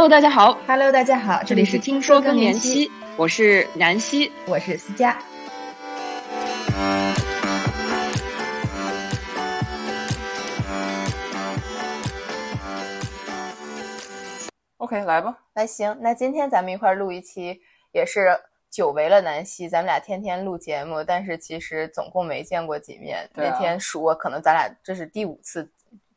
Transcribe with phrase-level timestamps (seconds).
[0.00, 0.58] Hello，大家好。
[0.66, 5.14] Hello，大家好，这里是听说更年期，我是南希，我是思佳。
[14.78, 15.36] OK，来吧。
[15.52, 17.60] 那行，那今天咱们一块儿录一期，
[17.92, 18.30] 也是
[18.70, 23.18] 久违了南希，咱们俩天天录节目，但是其实总共没见过几面。
[23.18, 25.70] 啊那天数我，可能咱俩这是第五次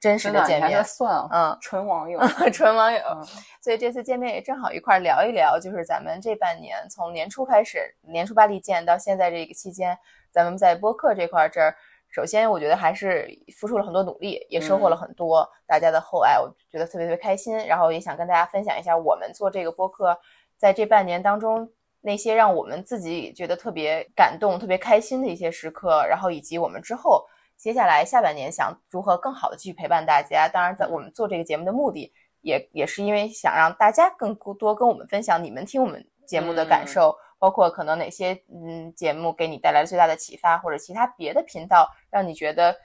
[0.03, 0.83] 真实的，见面。
[0.83, 1.29] 算啊？
[1.31, 2.19] 嗯， 纯网友。
[2.51, 3.23] 纯网友，嗯
[3.61, 9.97] 所以这次见面也正好一块儿聊一聊，就是咱们这半年从年初开始，年初巴黎见到现在这个期间，
[10.29, 11.73] 咱们在播客这块儿这儿，
[12.09, 17.57] 首先我觉得还是付出了很多努力，也收获了很多大家的厚爱，我觉得特别特别开心。
[17.65, 20.19] 然后也想跟大家分享一下我们做这个播客，
[20.57, 21.71] 在这半年当中。
[22.05, 27.25] 那些让我们自己觉得特别感动、特别开心的一些时刻，然后以及我们之后
[27.63, 30.49] 接下来下半年想如何更好的继续陪伴大家。
[30.49, 42.75] 当然，在我们做这个节目的目的，也也是因为想让大家更多跟我们分享你们听我们节目的感受，包括可能哪些嗯节目给你带来最大的启发，或者其他别的频道让你觉得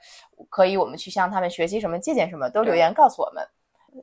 [0.47, 3.45] 可以我们去向他们学习什么、借鉴什么，都留言告诉我们。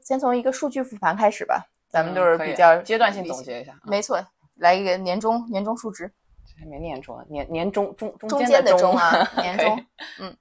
[0.02, 3.72] 先从一个数据复盘开始吧，咱们就是比较阶段性总结一下。
[3.84, 4.22] 没错，
[4.56, 6.12] 来一个年终年终数值。
[6.58, 9.84] 还没念中，年年中中中间的中啊，年 终。
[10.20, 10.34] 嗯，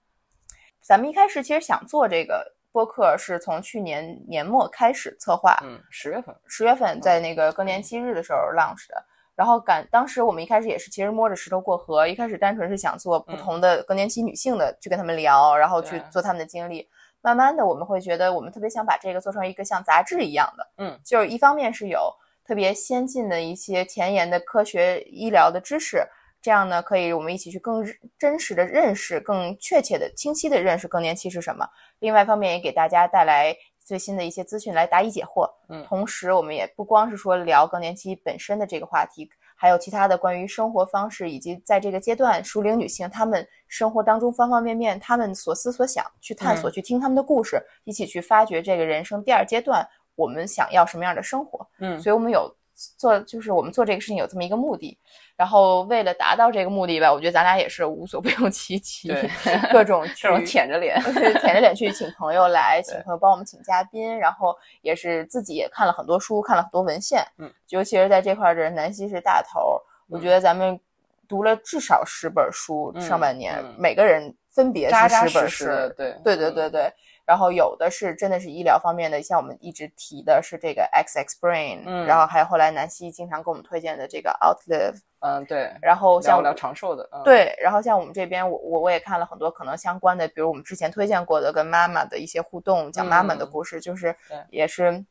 [0.85, 6.35] 咱们一开始其实想做这个播客，是从去年年末开始策划，嗯，十月份。
[6.45, 9.03] 十月份在那个更年期日的时候 launch 的。
[9.35, 16.87] 然后感当时我们一开始也是其实摸着石头过河，一开始单纯是想做不同的更年期女性的，去跟他们聊，然后去做他们的经历。
[17.19, 22.13] 慢慢的，我们会觉得我们特别想把这个做成一个像杂志一样的，嗯，就是一方面是有
[22.45, 26.07] 特别先进的一些前沿的科学医疗的知识，
[26.45, 27.83] 这样呢，可以我们一起去更
[28.19, 31.67] 真实的认识、更确切的、清晰的认识更年期是什么。
[31.97, 35.49] 另外一方面，也给大家带来最新的一些资讯来答疑解惑。
[35.69, 51.67] 嗯同时我们也不光是说聊更年期本身的这个话题，还有其他的关于生活方式以及在这个阶段熟龄女性她们生活当中方方面面，她们所思所想，去探索，嗯去听她们的故事，一起去发掘这个人生第二阶段我们想要什么样的生活。
[51.79, 52.55] 嗯，所以我们有
[52.97, 54.95] 做，就是我们做这个事情有这么一个目的。
[55.37, 59.13] 然后为了达到这个目的吧，我觉得咱俩也是无所不用其极，
[59.71, 60.97] 各种 这种舔着脸。
[61.41, 70.79] 舔着脸去请朋友来， 请朋友帮我们请嘉宾，然后也是自己也看了很多书，看了很多文献，嗯，尤其是在这块儿的南希是大头，我觉得咱们
[71.27, 75.65] 读了至少十本书，嗯上半年、嗯每个人分别是十本书，
[75.97, 76.93] 对对对对对。
[77.25, 94.15] 然后有的是真的是医疗方面的，像我们一直提的是这个 XX Brain，、嗯然后还有后来南希经常给我们推荐的这个 Outlive，嗯对，然后像聊聊长寿的，嗯，对，然后像我们这边，我我我也看了很多可能相关的，比如我们之前推荐过的跟妈妈的一些互动，讲妈妈的嗯故事，就是
[94.51, 95.03] 也是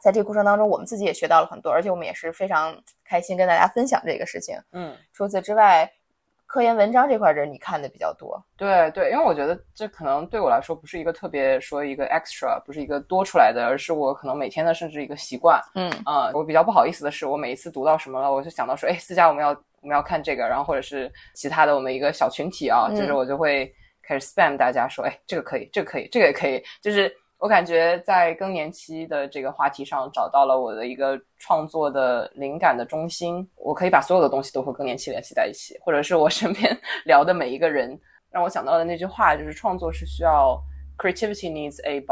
[0.00, 4.58] 在这个过程当中，我们自己也学到了很多，而且我们也是非常开心跟大家分享这个事情。
[4.72, 5.92] 嗯，除此之外，
[6.50, 15.62] 科研文章这块儿，你看的比较多，对对，因为我觉得这可能对我来说不是一个特别说一个 extra，不是一个多出来的，而是我可能每天的甚至一个习惯。
[15.76, 15.88] 嗯。
[16.04, 19.50] 啊、我比较不好意思的是，我每一次读到什么了，我就想到说，哎，私家我们要
[19.80, 23.72] 我们要看这个，然后或者是其他的我们一个小群体啊，嗯就是我就会
[24.02, 37.98] 开始 spam 大家说，哎，这个可以，这个可以，这个也可以，就是我感觉在更年期的这个话题上找到了我的一个创作的灵感的中心，我可以把所有的东西都和更年期联系在一起，或者是我身边 聊的每一个人，
[38.30, 40.62] 让我想到的那句话就是创作是需要
[40.98, 41.98] creativity needs a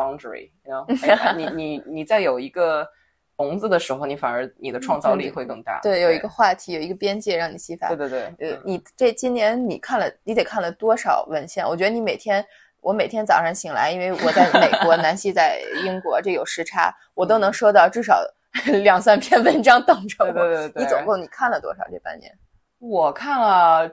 [1.07, 2.89] 哎你你你在有一个
[3.37, 5.79] 笼子的时候，你反而你的创造力会更大。
[5.83, 7.89] 对，有一个话题，有一个边界让你激发。
[7.89, 11.65] 对对对，呃嗯，你这今年你看了，你得看了多少文献？
[11.69, 12.43] 我觉得你每天，
[12.81, 18.21] 我每天早上醒来，因为我在美国， 南希在英国，这有时差，我都能收到至少
[18.83, 20.33] 两三篇文章等着我。
[20.33, 20.83] 对对对对。
[20.83, 22.33] 你总共你看了多少这半年？
[22.79, 23.91] 我看了。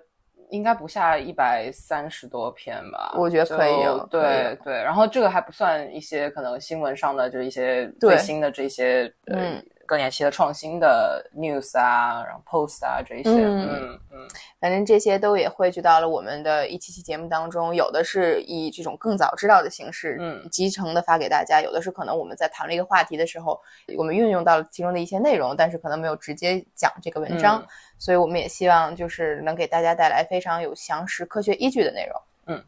[0.52, 14.28] 应该不下一百三十多篇吧，我觉得可以有对对，然后这个还不算一些可能新闻上的，就是一些最新的这些呃嗯更年期的创新的 news 啊，然后 post 啊这一些，嗯嗯嗯
[14.60, 23.60] 反正这些都也汇聚到了我们的一期期节目当中，有的是以这种更早知道的形式，嗯集成的发给大家；有的是可能我们在谈论一个话题的时候，
[23.98, 27.68] 我们运用到了其中的一些内容，但是可能没有直接讲这个文章，嗯
[27.98, 32.22] 所以我们也希望就是能给大家带来非常有详实科学依据的内容。
[32.48, 32.64] 嗯。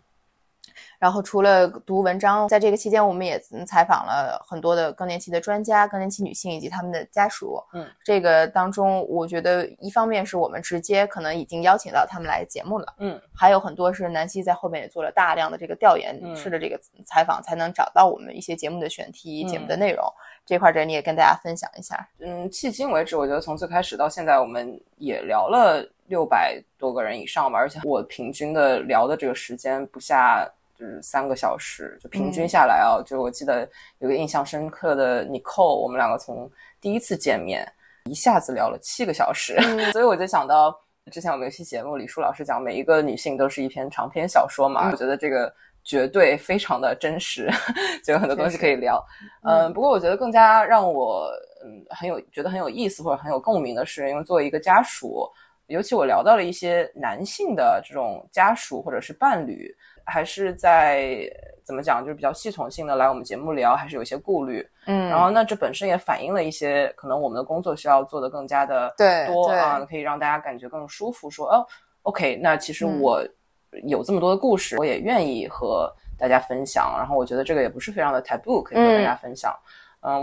[0.99, 7.61] 然后除了读文章，在这个期间，我们也采访了很多的更年期的专家、更年期女性以及他们的家属。
[7.73, 12.95] 嗯，这个当中，我觉得一方面是我们直接可能已经邀请到他们来节目了。
[12.97, 20.03] 嗯，还有很多是南希在后面也做了大量的这个调研式的这个采访，才能找到我们一些节目的选题、节目的内容。
[20.47, 22.09] 这块儿，这你也跟大家分享一下。
[22.21, 30.51] 嗯，迄今为止，我觉得从最开始到现在，我们也聊了六百多个人以上吧，而且我平均的聊的这个时间不下。
[30.77, 37.67] 就是三个小时，就平均下来啊，就我记得有个印象深刻的 Nicole，我们两个从第一次见面
[38.05, 39.59] 一下子聊了七个小时，
[39.91, 40.79] 所以我就想到
[41.11, 45.51] 之前我们一期节目，李舒老师讲每一个女性都是一篇长篇小说嘛，我觉得这个
[45.83, 47.49] 绝对非常的真实，
[48.05, 49.03] 就有很多东西可以聊。
[49.43, 51.31] 嗯，不过我觉得更加让我
[51.65, 55.27] 嗯很有觉得很有意思或者很有共鸣的是，因为作为一个家属，
[55.65, 59.75] 尤其我聊到了一些男性的这种家属或者是伴侣。
[60.07, 61.29] 还是在
[61.63, 64.65] 怎么讲，就是比较系统性的来我们节目聊，还是有一些顾虑。
[64.85, 68.93] 嗯，然后那这本身也反映了一些可能我们的工作需要做的更加的
[69.27, 71.29] 多啊，可以让大家感觉更舒服。
[71.29, 71.67] 说哦
[72.03, 73.21] ，OK，那其实我
[73.83, 76.95] 有这么多的故事，我也愿意和大家分享。
[76.97, 79.53] 然后我觉得这个也不是非常的 taboo，可以和大家分享。
[79.53, 79.67] 嗯，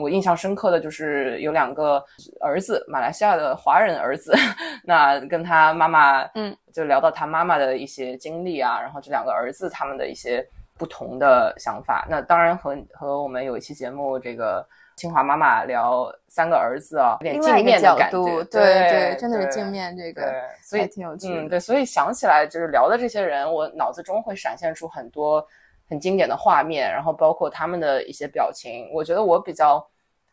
[0.01, 2.03] 我印象深刻的就是有两个
[2.41, 4.33] 儿子，马来西亚的华人儿子，
[4.85, 10.47] 那跟他妈妈，嗯，就聊到他妈妈的一些经历啊，然后这两个儿子他们的一些
[10.79, 12.07] 不同的想法。
[12.09, 14.67] 那当然和和我们有一期节目，这个
[14.97, 20.33] 清华妈妈聊三个儿子啊，有点镜面的感觉，对对，真的是镜面这个，
[20.63, 21.29] 所以挺有趣。
[21.29, 25.45] 嗯，对，所以想起来就是聊的这些人，我脑子中会闪现出很多。
[25.89, 29.87] 很经典的画面，然后包括他们的一些表情，我觉得我比较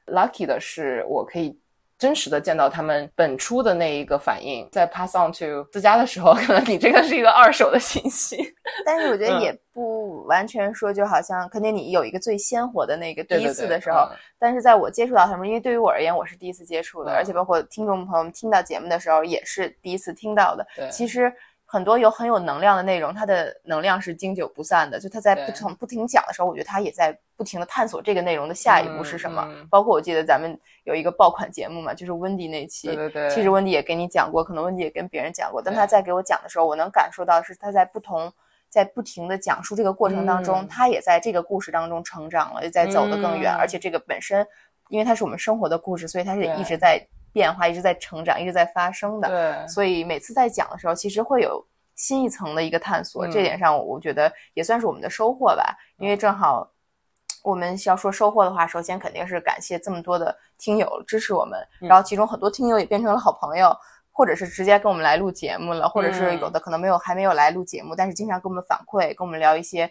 [0.08, 1.58] lucky 的是，我可以
[1.98, 4.68] 真实的见到他们本初的那一个反应。
[4.72, 8.38] 在 pass on to 自家的时候， 可能你这个是一个二手的信息，
[8.86, 14.10] 但是我觉得也不完全说，就好像肯定你有一个最鲜活的那个第一次的时候，
[14.40, 20.66] 但是在我接触到他们，因为对于我而言，我是第一次接触的，而且包括听众朋友们听到节目的时候，也是第一次听到的。
[20.90, 21.32] 其实。
[21.72, 25.00] 很多有很有能量的内容，它的能量是经久不散的。
[25.00, 29.48] 就他在不停不停讲的时候，我觉得他也在不停的探索这个内容的下一步是什么。
[29.70, 32.88] 包括我记得咱们有一个爆款节目嘛，就是温迪那期。
[32.88, 33.30] 对对对。
[33.30, 38.30] 其实温迪也给你讲过，可能温迪也跟别人讲过，但他在给我讲的时候，我能感受到是他在不同
[38.68, 43.56] 在不停的讲述这个过程当中，他也在这个故事当中成长了，也在走得更远。
[43.58, 44.46] 而且这个本身，
[44.90, 47.02] 因为它是我们生活的故事，所以它是一直在
[47.34, 49.28] 变化，一直在成长，一直在发生的。
[49.28, 49.68] 对。
[49.68, 51.66] 所以每次在讲的时候，其实会有。
[51.94, 55.78] 新一层的一个探索，这点上我觉得也算是我们的收获吧。
[56.00, 56.68] 因为正好
[57.44, 63.72] 我们要说收获的话，首先肯定是感谢这么多的听友支持我们，然后其中很多听友也变成了好朋友，
[64.12, 69.88] 或者是直接跟我们来录节目了，或者是有的可能没有还没有来录节目，但是经常跟我们反馈，跟我们聊一些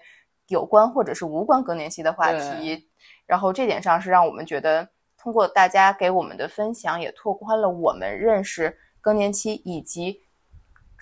[0.48, 2.88] 有关或者是无关更年期的话题。
[3.24, 4.88] 然后这点上是让我们觉得，
[5.20, 10.22] 通过大家给我们的分享，也拓宽了我们认识更年期以及。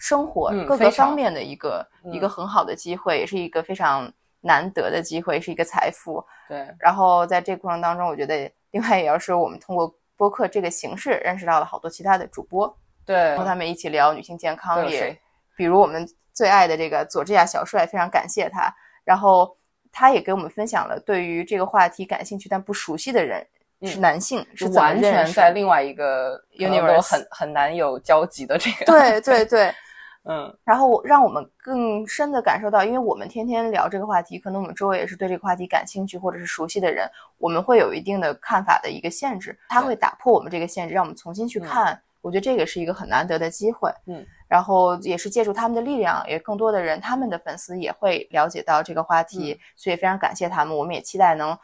[0.01, 4.09] 生活各个方面的一个一个很好的机会，也是一个非常
[4.41, 6.25] 难得的机会，是一个财富。
[6.49, 6.73] 对。
[6.79, 12.73] 然后在这个过程当中，我觉得另外也要说，我们通过播客这个形式认识到了好多其他的主播，
[13.05, 15.19] 对，和他们一起聊女性健康，也
[15.57, 18.73] 比如我们最爱的这个佐治亚小帅，非常感谢他。
[19.03, 19.59] 然后
[19.91, 23.45] 他也给我们分享了对于这个话题感兴趣但不熟悉的人。
[23.83, 28.85] 是男性，是完全在另外一个 universe 很很难有交集的这个。
[28.87, 29.75] 对对对。
[30.31, 37.09] 嗯，然后让我们更深的感受到，因为我们天天聊这个话题，可能我们周围也是对这个话题感兴趣或者是熟悉的人，
[37.39, 41.99] 我们会有一定的看法的一个限制，他会打破我们这个限制，让我们重新去看。
[42.21, 43.91] 我觉得这个是一个很难得的机会。
[44.07, 50.77] 嗯，然后也是借助他们的力量，也更多的人，他们的粉丝也会了解到这个话题，所以非常感谢他们。
[50.77, 51.57] 我们也期待能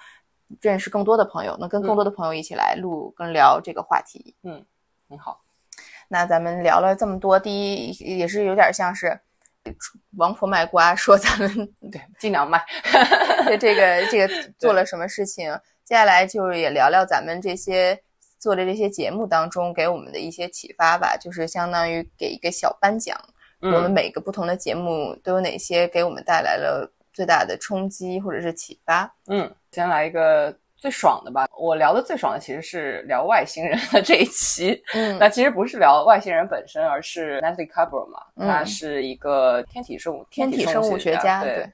[0.61, 4.35] 认识更多的朋友，能跟更多的朋友一起来录跟聊这个话题。
[4.43, 4.65] 嗯，
[5.09, 5.41] 很好。
[6.09, 9.19] 那咱们聊了这么多，第一也是有点像是
[10.17, 11.49] 王婆卖瓜，说咱们
[11.91, 12.63] 对尽量卖，
[13.59, 15.59] 这个这个做了什么事情。
[15.85, 17.99] 接下来就是也聊聊咱们这些
[18.39, 23.19] 做的这些节目当中给我们的一些启发吧，就是相当于给一个小颁奖。
[23.61, 29.11] 我们每个不同的节目都有哪些给我们带来了最大的冲击或者是启发？
[29.29, 30.57] 嗯，先来一个。
[30.77, 34.79] 最爽的吧，我聊的最爽的其实是聊外星人的这一期。
[34.93, 41.43] 嗯，那其实不是聊外星人本身，而是 Natalie Carbro 嘛，他是一个天体生物天体生物学家。
[41.43, 41.67] 对，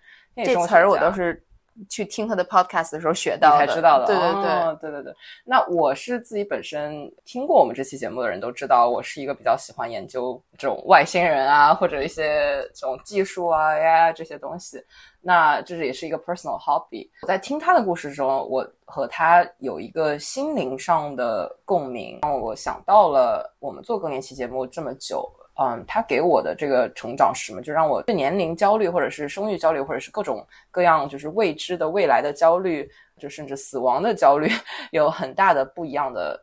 [0.44, 1.42] 这词儿我倒是
[1.88, 4.06] 去听他的 podcast 的时候学到的才知道的。
[4.06, 5.14] 对对对，哦、对对对。
[5.44, 14.82] 那我是自己本身听过我们这期节目的人都知道，我是一个比较喜欢研究这种外星人啊，或者一些这种技术啊、AI 这些东西。
[15.22, 17.08] 那这是也是一个 personal hobby。
[17.22, 25.30] 我在听他的故事中，我和他有一个心灵上的共鸣，让我想到了我们做更年期节目这么久。
[25.58, 27.60] 嗯，他给我的这个成长是什么？
[27.60, 32.88] 就让我对年龄焦虑，或者是生育焦虑，或者是各种各样就是未知的未来的焦虑，
[33.18, 34.48] 就甚至死亡的焦虑，
[34.92, 36.42] 有很大的不一样的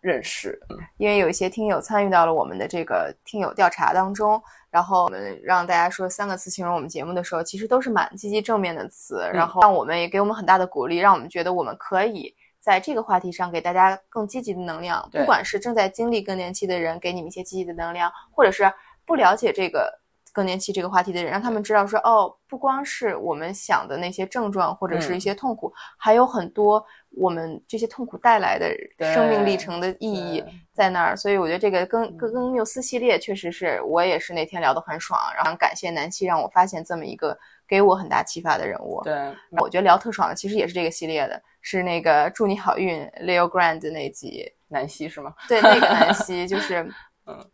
[0.00, 0.58] 认识。
[0.96, 12.34] 因为有一些听友参与到了我们的这个听友调查当中，然后我们让大家说三个词形容我们节目的时候，其实都是蛮积极正面的词，然后让我们也给我们很大的鼓励，让我们觉得我们可以。
[12.66, 18.68] 在这个话题上给大家更积极的能量，不管是正在经历更年期的人，给你们一些积极的能量，或者是
[19.06, 19.88] 不了解这个
[20.32, 28.68] 更年期这个话题的人，让他们知道说，哦，不光是我们想的那些症状或者是一些痛苦，还有很多我们这些痛苦带来的
[28.98, 31.16] 生命历程的意义在那儿。
[31.16, 39.00] 所以我觉得这个更更更缪斯系列确实是我也是那天聊得很爽，然后感谢南希让我发现这么一个给我很大启发的人物。
[39.04, 39.14] 对，
[39.60, 41.40] 我觉得聊特爽的其实也是这个系列的。
[41.68, 45.34] 是那个祝你好运，Leo Grand 那集，南希是吗？
[45.48, 46.88] 对，那个南 希就是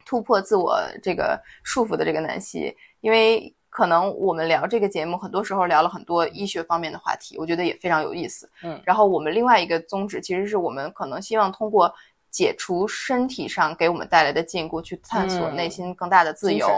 [0.05, 2.77] 突破自我这个束缚的这个南希。
[3.01, 8.47] 因为可能我们聊这个节目，很多时候聊了很多医学方面的话题，我觉得也非常有意思。
[8.63, 11.91] 嗯，然后我们另外一个宗旨，其实是我们可能希望通过
[12.31, 16.69] 解除身体上给我们带来的禁锢，去探索内心更大的自由。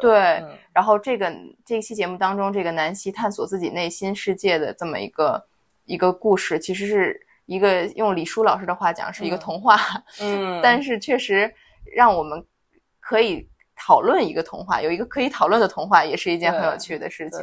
[0.00, 0.40] 对，
[0.72, 5.44] 然后这个这期节目当中，这个南希探索自己内心世界的这么一个。
[5.86, 9.78] 一个故事其实是一个用李叔老师的话讲是一个童话，
[10.20, 11.50] 嗯，但是确实
[11.94, 12.44] 让我们
[12.98, 17.40] 可以讨论一个童话，有一个可以讨论的童话，也是一件很有趣的事情。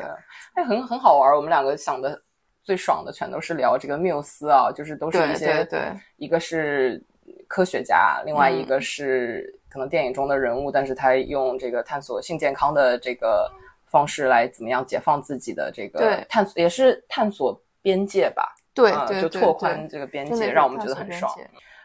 [0.56, 1.34] 哎，很很好玩。
[1.34, 2.22] 我们两个想的
[2.62, 7.02] 最爽的全都是聊这个缪斯啊，就是都是一些对，一个是
[7.48, 13.50] 科学家，另外一个是可能电影中的人物，但是他用这个探索性健康的这个
[13.88, 17.58] 方式来怎么样解放自己的这个探索，也是探索。
[17.84, 21.32] 边界吧，对，就拓宽这个边界，让我们觉得很爽。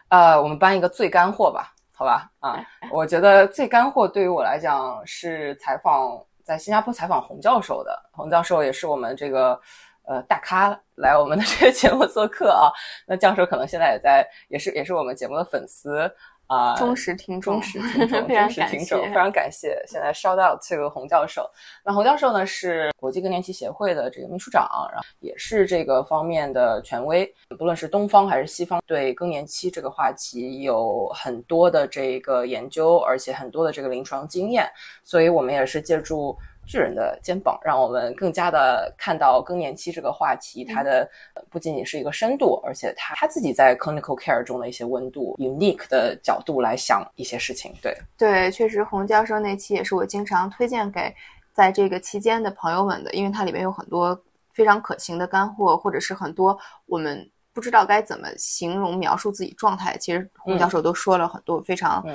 [0.07, 2.31] 呃，我们搬一个最干货吧，好吧？
[2.39, 7.95] 啊， 我觉得最干货对于我来讲是采访在新加坡采访洪教授的。
[8.11, 9.59] 洪教授也是我们这个
[10.07, 12.71] 呃大咖来我们的这个节目做客啊。
[13.05, 16.11] 那教授可能现在也在，也是也是我们节目的粉丝。
[16.49, 19.79] 啊，忠实听众，忠实 听众，忠实听众，非常感谢。
[19.87, 21.47] 现在 shout out 这个洪教授，
[21.85, 27.31] 那洪教授呢是国际更年期协会的这个秘书长，然后也是这个方面的权威。
[27.57, 34.67] 不论是东方还是西方，对更年期这个话题有很多的这个研究，而且很多的这个临床经验。
[35.03, 36.35] 所以我们也是借助。
[36.69, 41.09] 巨人的肩膀，让我们更加的看到更年期这个话题，它的
[41.49, 47.73] 不仅仅是一个深度，而且他他自己在 clinical care 中的一些温度，unique 的角度来想一些事情。
[47.81, 51.11] 对对，确实，洪教授那期也是我经常推荐给
[51.53, 54.15] 在这个期间的朋友们的，因为它里面有很多
[54.53, 62.05] 非常可行的干货，或者是很多我们不知道该怎么形容描述自己状态，其实洪教授都说了很多非常。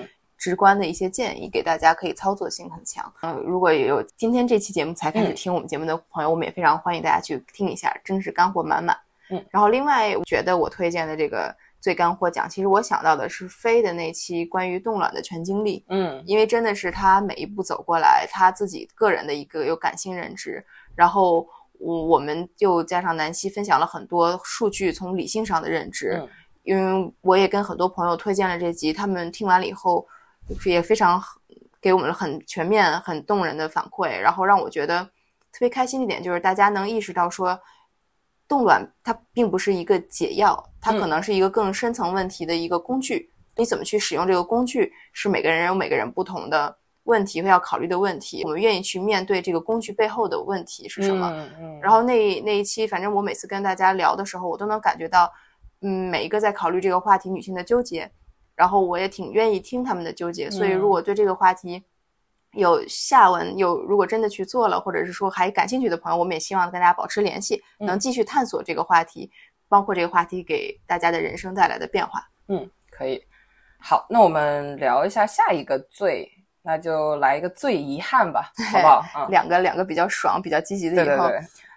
[0.44, 3.10] 直观的一些建议给大家，可以操作性很强。
[3.22, 8.94] 嗯，如果也有今天这期节目才开始听我们节目的朋友，我们也非常欢迎大家去听一下，真是干货满满。
[9.30, 15.82] 嗯，然后另外我觉得我推荐的这个最干货奖，其实我想到的是飞的那期关于冻卵的全经历。
[15.88, 20.62] 嗯，因为真的是他每一步走过来，他自己个人的一个有感性认知，
[20.94, 21.48] 然后
[21.78, 26.18] 我我们就加上南希分享了很多数据，从理性上的认知。
[26.20, 26.28] 嗯，
[26.64, 30.06] 因为我也跟很多朋友推荐了这集，他们听完了以后。
[30.64, 31.22] 也非常
[31.80, 35.04] 给我们了很全面、很动人的反馈，然后让我觉得
[35.52, 37.58] 特别开心一点就是大家能意识到说，
[38.48, 43.30] 冻卵它并不是一个解药，它可能是一个更深层问题的一个工具。
[43.56, 48.42] 你怎么去使用这个工具，是每个人有每个人不同的问题和要考虑的问题。
[48.44, 51.30] 我们愿意去面对这个工具背后的问题是什么？
[51.80, 55.32] 然后那那一期，反正我每次跟大家聊的时候，我都能感觉到，
[55.82, 58.10] 嗯，每一个在考虑这个话题女性的纠结。
[58.54, 61.82] 然后我也挺愿意听他们的纠结，所以如果对这个话题
[62.52, 69.28] 有下文，有如果真的去做了，或者是说还感兴趣的朋友，我们也希望跟大家保持联系，能继续探索这个话题，
[69.68, 72.22] 包括这个话题给大家的人生带来的变化。
[72.46, 73.20] 嗯，可以。
[73.80, 76.30] 好，那我们聊一下下一个最，
[76.62, 79.26] 那就来一个最遗憾吧，好不好？
[79.30, 81.28] 两个两个比较爽、比较积极的以后，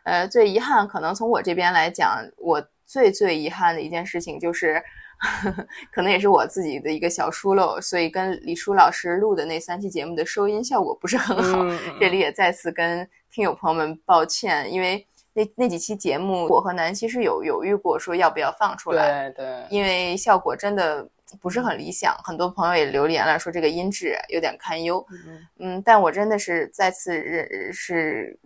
[0.04, 4.80] 呃，最遗憾可能从我这边来讲，我最最遗憾的一件事情就是。
[5.92, 11.66] 可能也是我自己的一个小疏漏，所以跟李叔老师录的那三期节目的收音效果不是很好。
[12.00, 21.08] 这里也再次跟听友朋友们抱歉，因为那那几期节目，我和南希是有犹豫过，说要不要放出来，对对，因为效果真的
[21.42, 25.06] 不是很理想，很多朋友也留言了，说这个音质有点堪忧。
[25.12, 28.38] 嗯嗯，但我真的是再次认是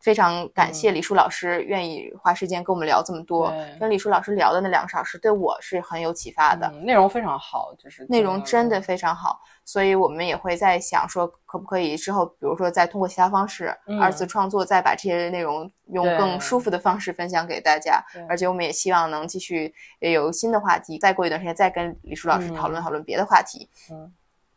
[0.00, 3.48] 非常感谢李舒老师愿意花时间跟我们聊这么多。
[3.50, 9.40] 对跟李舒老师聊的那两个小时，对我是很有启发的，嗯内容非常好，就是内容真的非常好。
[9.64, 18.02] 所以我们也会在想说，可不可以之后，比如说再通过其他方式、嗯二次创作，再把这些内容用更舒服的方式分享给大家。
[18.28, 23.68] 而且我们也希望能继续呃有新的话题，再过一段时间再跟李舒老师嗯讨论讨论别的话题。
[23.90, 24.10] 嗯，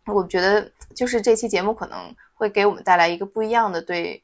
[0.05, 4.24] 我觉得就是这期节目可能会给我们带来一个不一样的对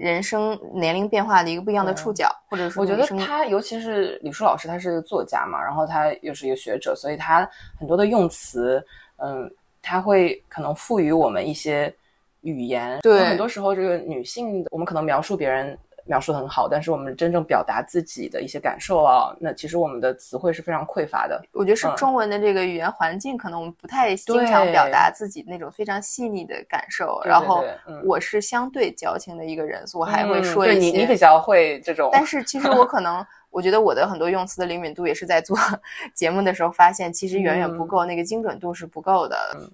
[0.00, 7.46] 人生年龄变化的一个不一样的触角，或者说我觉得他，尤其是李舒老师，他是个作家嘛，然后他又是一个学者，所以他
[7.78, 8.82] 很多的用词，
[9.18, 9.50] 嗯，
[9.82, 11.94] 他会可能赋予我们一些
[12.40, 12.98] 语言。
[13.02, 15.78] 对很多时候这个女性，我们可能描述别人
[16.10, 21.40] 描述的很好，但是我们真正表达自己的一些感受啊，那其实我们的词汇是非常匮乏的。
[21.52, 27.20] 我觉得是嗯中文的这个语言环境，可能我们不太经常表达自己那种非常细腻的感受。
[27.22, 27.64] 对然后
[28.04, 30.74] 我是相对矫情的一个人，所以我还会嗯说一些。
[30.74, 35.56] 对你，你比较会这种，但是其实我 可能，我觉得我的很多用词的灵敏度也是在做
[36.12, 39.36] 节目的时候发现，其实远远不够，那个精准度是不够的。
[39.54, 39.70] 嗯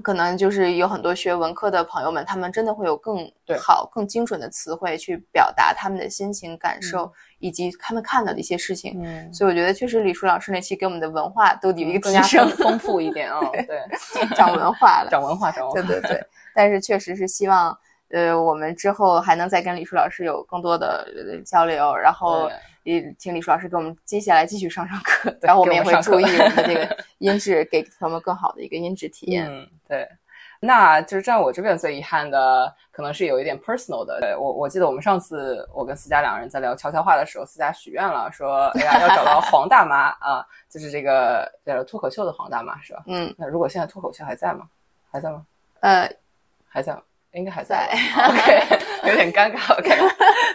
[0.00, 3.30] 可能就是有很多学文科的朋友们，他们真的会有更
[3.60, 7.10] 好、更精准的词汇去表达他们的心情、感受，嗯
[7.42, 8.98] 以及他们看到的一些事情。
[9.02, 13.80] 嗯，所以我觉得，确实李叔老师那期给我们的文化都有一个更加提升丰，丰富一点啊， 对，
[14.36, 15.08] 长文化了。
[15.10, 17.76] 长文化，长文化，对对对，但是确实是希望，
[18.12, 22.50] 呃，我们之后还能再跟李舒老师有更多的呃交流，然后
[22.84, 29.46] 也请李舒老师给我们接下来继续上上课，然后我们也会注意我们的这个音质，给他们更好的一个音质体验。
[29.50, 30.08] 嗯，对。
[30.64, 34.20] 那就是站我这边最遗憾的，可能是有一点 personal 的。
[34.20, 43.02] 对我我记得我们上次我跟思佳两个人在聊悄悄话的时候，思佳许愿了，说哎呀要找到黄大妈啊，就是这个叫脱口秀的黄大妈是吧？
[43.08, 44.68] 嗯，那如果现在脱口秀还在吗？
[45.10, 45.44] 还在吗？
[45.80, 46.08] 呃，
[46.68, 47.02] 还在吗？
[47.32, 48.28] 应该还在吧。
[48.28, 49.78] OK， 有点尴尬。
[49.78, 49.90] OK，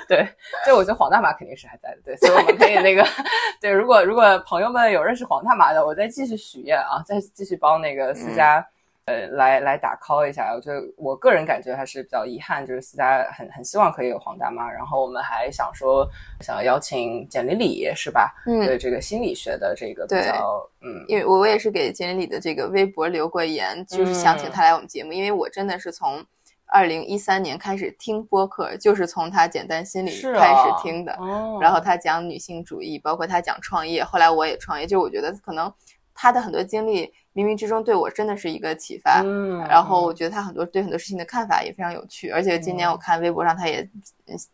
[0.07, 0.27] 对，
[0.65, 3.05] 就我觉得黄大妈肯定是还在的，对，所以我们可以那个，
[3.61, 8.65] 对，如果如果朋友们有认识黄大妈的，我再继续许愿啊，再继续帮那个思佳。
[9.09, 16.05] 呃，来来打 call 一下，我觉得我个人感觉还是比较遗憾，就是思佳很很希望可以有黄大妈，然后我们还想说
[16.41, 18.35] 想要邀请简丽丽是吧？
[18.45, 26.21] 嗯对这个心理学的这个比较嗯，因为我我也是给简丽丽的这个微博留过言，就是想请她来我们节目，因为我真的是从
[26.67, 31.13] 二零一三年开始听播客，就是从她简单心理开始啊听的。
[31.13, 35.71] 哦，然后他讲女性主义，包括他讲创业，后来我也创业，就我觉得可能
[36.13, 39.21] 他的很多经历冥冥之中对我真的是一个启发。
[39.23, 43.87] 嗯，然后我觉得他很多对很多事情的看法也非常有趣，而且今年我看微博上他也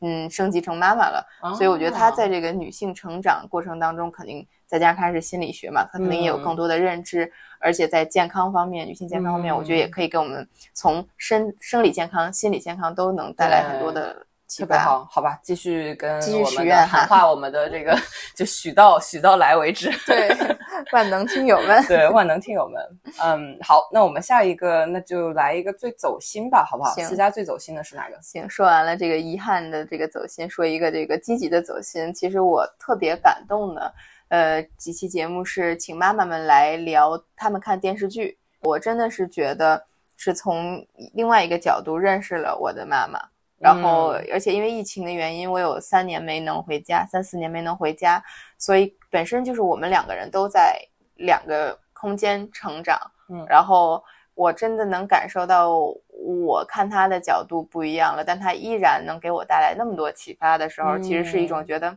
[0.02, 7.32] 嗯升级成妈妈了，哦所以我觉得他在这个女性成长过程当中，肯定再加上他是心理学嘛，他肯定也有更多的认知，
[7.64, 14.26] 而且在健康方面，女性健康方面，嗯我觉得也可以给我们从生生理健康、心理健康都能带来很多的。
[14.56, 17.98] 特别好，好吧，继续跟继续我们许愿喊话，我们的这个
[18.36, 19.90] 就许到许到来为止。
[20.06, 20.30] 对，
[20.94, 22.80] 万能听友们， 对，万能听友们，
[23.24, 26.94] 嗯，好，那我们下一个，那就来一个最走心吧，好不好？
[26.94, 28.20] 行思佳最走心的是哪个？
[28.22, 32.14] 行，说完了这个遗憾的这个走心，说一个这个积极的走心。
[32.14, 33.92] 其实我特别感动的，
[34.34, 39.86] 呃，几期节目是请妈妈们来聊他们看电视剧，我真的是觉得
[40.18, 43.20] 是从另外一个角度认识了我的妈妈。
[43.60, 48.24] 然后，嗯而且因为疫情的原因，我有三年没能回家，三四年没能回家，
[48.58, 50.80] 所以本身就是我们两个人都在
[51.18, 53.00] 两个空间成长。
[53.30, 55.78] 嗯然后我真的能感受到，
[56.10, 61.96] 我看他的角度不一样了，但他依然能给我带来那么多启发的时候，其实是一种嗯觉得，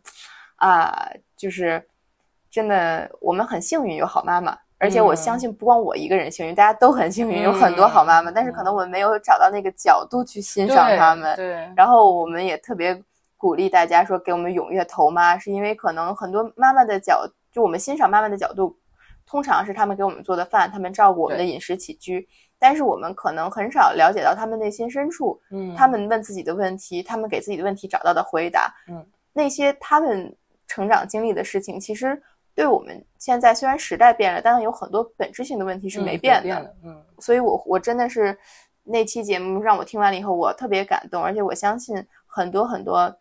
[0.57, 1.83] 啊，就是
[2.57, 4.57] 真的我们很幸运有好妈妈。
[4.79, 8.31] 而且我嗯相信，不光我一个人幸运，大家都很幸运，有很多好妈妈。
[8.31, 11.37] 嗯但是可能我们没有找到那个角度去欣赏对他们。
[11.37, 12.99] 对，然后我们也特别
[13.37, 18.75] 鼓励大家说，给我们踊跃投妈，是因为可能很多妈妈的角，就我们欣赏妈妈的角度，
[19.27, 22.27] 通常是他们给我们做的饭，他们照顾我们的饮食起居，
[22.59, 30.35] 但是我们可能很少了解到他们内心深处，嗯，他们问自己的问题，他们给自己的问题找到的回答，嗯，那些他们
[30.67, 32.21] 成长经历的事情，其实
[32.57, 36.43] 对我们现在虽然时代变了，但是有很多本质性的问题是嗯没变的。
[36.43, 38.37] 变，嗯所以我我真的是
[38.83, 41.95] 那期节目让我听完了以后，我特别感动，而且我相信
[42.27, 43.15] 很多很多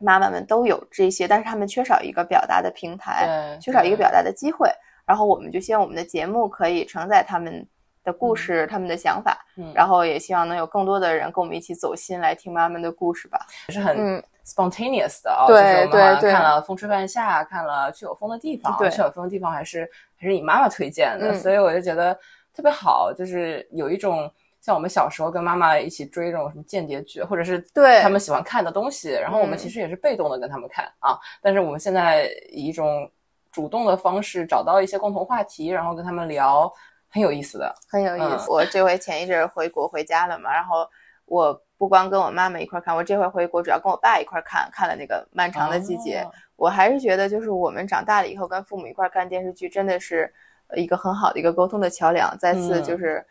[0.00, 4.68] 妈妈们都有这些，但是她们缺少一个表达的平台，缺少一个表达的机会。
[5.06, 7.64] 然后我们就希望我们的节目可以承载他们
[8.06, 9.70] 的故事、他们的想法，嗯。
[9.74, 13.38] 然后也希望能有更多的人跟我们一起走心来听妈妈们的故事吧。
[13.68, 16.30] 也是很嗯，spontaneous 的啊，对就是我们好像对。
[16.30, 21.34] 对看了《风吹半夏》，看了《去有风的地方》，对去有风的地方还是还是你妈妈推荐的，嗯。
[21.36, 22.14] 所以我就觉得
[22.54, 28.00] 特别好，就是有一种像我们小时候跟妈妈一起追这种什么间谍剧，或者是对。
[28.00, 29.58] 他们喜欢看的东西，然后我们嗯。
[29.58, 33.10] 其实也是被动的跟他们看啊，但是我们现在以一种
[33.50, 36.70] 主动的方式找到一些共同话题，然后跟他们聊，
[37.16, 37.74] 很有意思的。
[37.88, 38.50] 很有意嗯思。
[38.50, 40.86] 我这回前一阵儿回国回家了嘛，然后
[41.24, 50.32] 我不光跟我妈妈一块儿看，我这回回国主要跟我爸一块儿看，看了那个《漫长的季节》哦我还是觉得，就是我们长大了以后跟父母一块儿看电视剧，真的是
[50.68, 52.36] 呃一个很好的一个沟通的桥梁。
[52.38, 53.24] 再次嗯就是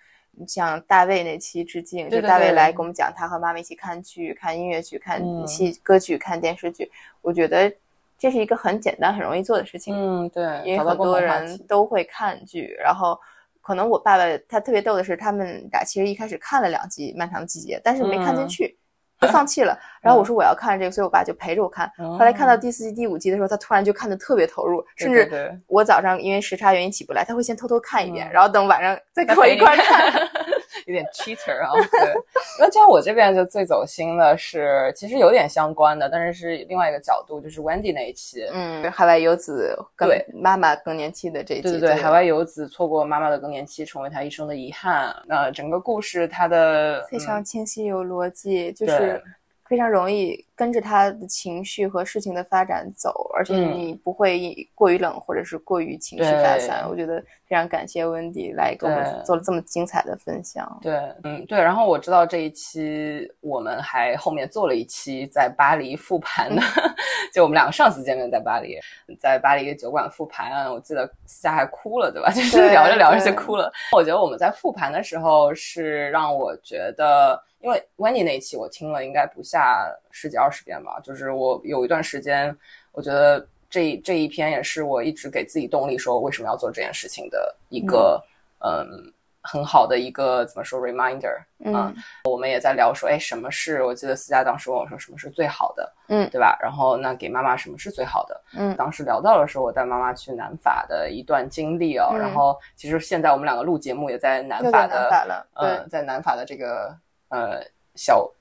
[0.48, 6.92] 向大卫那期致敬，对对就大卫来给我们讲他和妈妈一起看剧、看音乐剧、看嗯戏、歌剧、看电视剧。
[7.22, 7.72] 我觉得
[8.20, 9.96] 这是一个很简单、很容易做的事情。
[9.98, 13.20] 嗯，对，因为很多人都会看剧，然后
[13.66, 18.78] 可能我爸爸他特别逗的是，他们俩其实一开始看了两集《漫长的季节》，但是没看进嗯去，
[19.20, 19.76] 就放弃了。
[20.04, 21.92] 然后我说我要看这个，所以我爸就陪着我看。
[21.98, 30.14] 后后来看到第四季、第五季的时候，他突然就看得特别投入，甚至我早上因为时差原因起不来，他会先偷偷看一遍，嗯然后等晚上再跟我一块儿看。
[30.86, 31.72] 有点 cheater 啊。
[31.92, 32.14] 对，
[32.60, 38.46] 那像我这边就最走心的是，其实有点相关的，但是是另外一个角度，就是 Wendy 那一期。
[38.52, 45.16] 嗯，海外游子跟对妈妈更年期的这一期，对对对，海外游子错过妈妈的更年期，成为他一生的遗憾。
[45.26, 49.22] 那整个故事它的非常嗯清晰有逻辑，就是
[49.68, 56.84] 非常容易跟着他的情绪和事情的发展走，而且嗯你不会过于冷或者是过于情绪发散。
[56.84, 60.80] 对我觉得非常感谢温迪来给我们做了这么精彩的分享。
[60.82, 61.60] 对，嗯，对。
[61.60, 66.62] 然后我知道这一期我们还后面做了一期在巴黎复盘的，
[67.34, 68.80] 就我们两个上次见面在巴黎，
[69.20, 72.32] 在巴黎酒馆复盘，我记得私下还哭了，对吧？
[72.34, 73.70] 就是聊着聊着就哭了。
[73.92, 82.56] 我觉得我们在复盘的时候是让我觉得，因为 Wendy 那一期我听了应该不下十几二十遍吧，就是我有一段时间，
[82.94, 88.24] 我觉得这这一篇也是我一直给自己动力说为什么要做这件事情的一个
[88.60, 91.36] 嗯很好的一个怎么说 reminder。
[91.60, 93.84] 嗯我们也在聊说，哎，什么是？
[93.84, 95.94] 我记得思佳当时问我说，什么是最好的？
[96.08, 96.58] 嗯对吧？
[96.62, 98.42] 然后那给妈妈什么是最好的？
[98.58, 102.12] 嗯当时聊到的时候我带妈妈去南法的一段经历哦。
[102.14, 106.96] 嗯然后其实现在我们两个录节目也在南法的，南法了，呃，对，在南法的这个
[107.30, 107.62] 呃
[107.96, 108.32] 小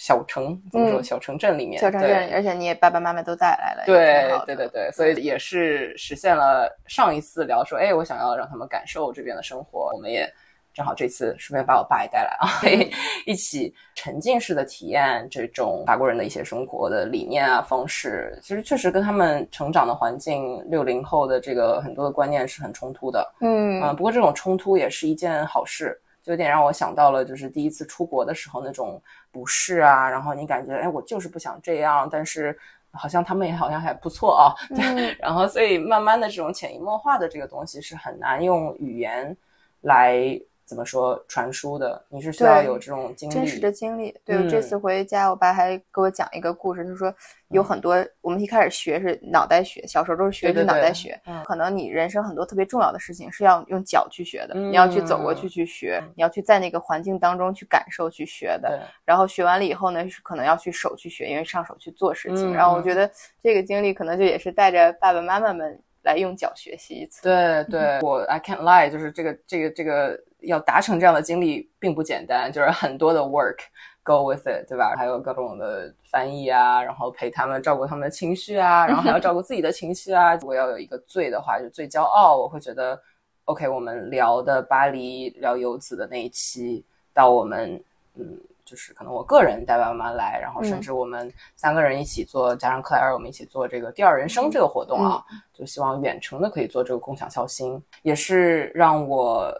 [0.00, 1.04] 小城怎么说、嗯。
[1.04, 2.08] 小城镇里面，小城对。
[2.08, 10.26] 镇，而且你也爸爸妈妈都带来了，对对对对，所以也是实现了上一次聊说，哎，我想要让他们感受这边的生活，我们也
[10.72, 12.90] 正好这次顺便把我爸也带来啊，可以
[13.26, 23.82] 一起沉浸式的体验这种法国人的一些生活的理念啊方式，其实确实跟他们成长的环境，六零后的这个很多的观念是很冲突的，嗯。
[23.82, 32.56] 嗯，不过这种冲突也是一件好事，就有点让我想到了，就是第一次出国的时候那种不适啊，然后你感觉，哎，我就是不想这样，但是
[32.92, 35.14] 好像他们也好像还不错啊，嗯。
[35.18, 39.36] 然后所以慢慢的这种潜移默化的这个东西是很难用语言
[39.80, 40.40] 来
[40.70, 44.16] 怎么说传输的，你是需要有这种经历，真实的经历。
[44.24, 47.12] 对，我这嗯次回家，我爸还给我讲一个故事，他说
[47.48, 58.80] 有很多我们一开始学是脑袋学，小时候都是学是对对对脑袋学，嗯可能你人生很多特别重要的事情是要用脚去学的，你要去走过去去学，你要去在那个环境当中去感受去学的。
[59.04, 62.54] 然后学完了以后呢，是可能要去手去学，因为上手去做事情。
[62.54, 63.10] 然后我觉得
[63.42, 67.22] 这个经历可能就也是带着爸爸妈妈们来用脚学习一次。
[67.22, 73.58] 对对， 我 I can't lie，就是这个这个这个要达成这样的经历并不简单，就是很多的 work
[74.02, 74.94] go with it，对吧？
[74.96, 80.34] 还有各种的翻译啊，然后陪他们照顾他们的情绪啊，然后还要照顾自己的情绪啊。
[80.34, 83.00] 如果要有一个最的话，就最骄傲，我会觉得
[83.44, 87.82] OK，我们聊的巴黎聊游子的那一期，到我们
[88.14, 88.38] 嗯。
[88.62, 99.52] 就是可能我个人带爸妈来，然后甚嗯至我们三个人一起做，加上克莱尔，我们一起做这个第二人生这个活动啊，就希望远程的可以做这个共享孝心，也是让我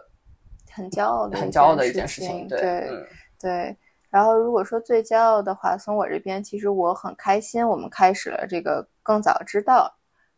[0.73, 2.47] 很骄傲的很骄傲的一一件事情。
[2.47, 3.07] 对，对嗯
[3.39, 3.77] 对，
[4.09, 9.91] 然后如果说最骄傲的话，从我这边，其实我很开心，我们开始了这个更早知道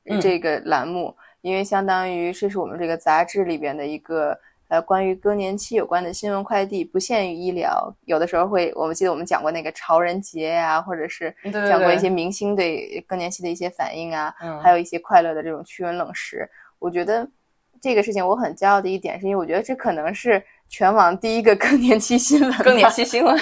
[0.06, 4.38] 嗯这个栏目，因为相当于这是我们这个杂志里边的一个
[4.70, 11.36] 呃关于更年期有关的新闻快递，不限于医疗，有的时候会，我们记得我们讲过那个潮人节呀、或者是
[11.70, 17.28] 讲过一些明星对更年期的一些反应啊，嗯还有一些快乐的这种驱蚊冷食，我觉得。
[17.84, 22.54] 这个事情我很骄傲的一点，是因为我觉得这可能是全网第一个 更年期新闻。
[22.60, 23.38] 更年期新闻，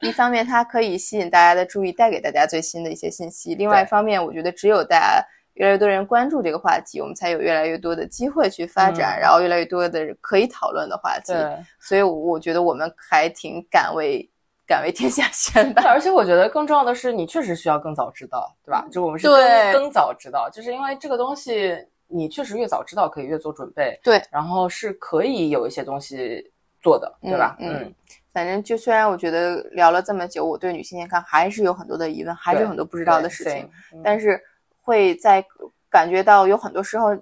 [0.00, 11.32] 一方面它可以吸引大家的注意，带给大家最新的一些信息；另外一方面，我觉得只有大家越来越多人关注这个话题，我们才有越来越多的机会去发展，嗯然后越来越多的可以讨论的话题。
[11.78, 14.28] 所以我觉得我们还挺敢为
[14.66, 15.84] 敢为天下先吧。
[15.86, 18.84] 而且我觉得更重要的是，你确实需要更早知道，对吧？
[18.90, 21.76] 就我们是更更早知道，就是因为这个东西，
[22.12, 23.98] 你确实越早知道，可以越做准备。
[24.02, 26.50] 对，然后是可以有一些东西
[26.82, 27.56] 做的，对吧？
[27.60, 27.94] 嗯嗯
[28.32, 34.40] 反正就虽然我觉得聊了这么久，我对女性健康还是有很多的疑问，还是有很多不知道的事情，对，但是
[34.82, 35.44] 会在
[35.90, 37.14] 感觉到有很多时候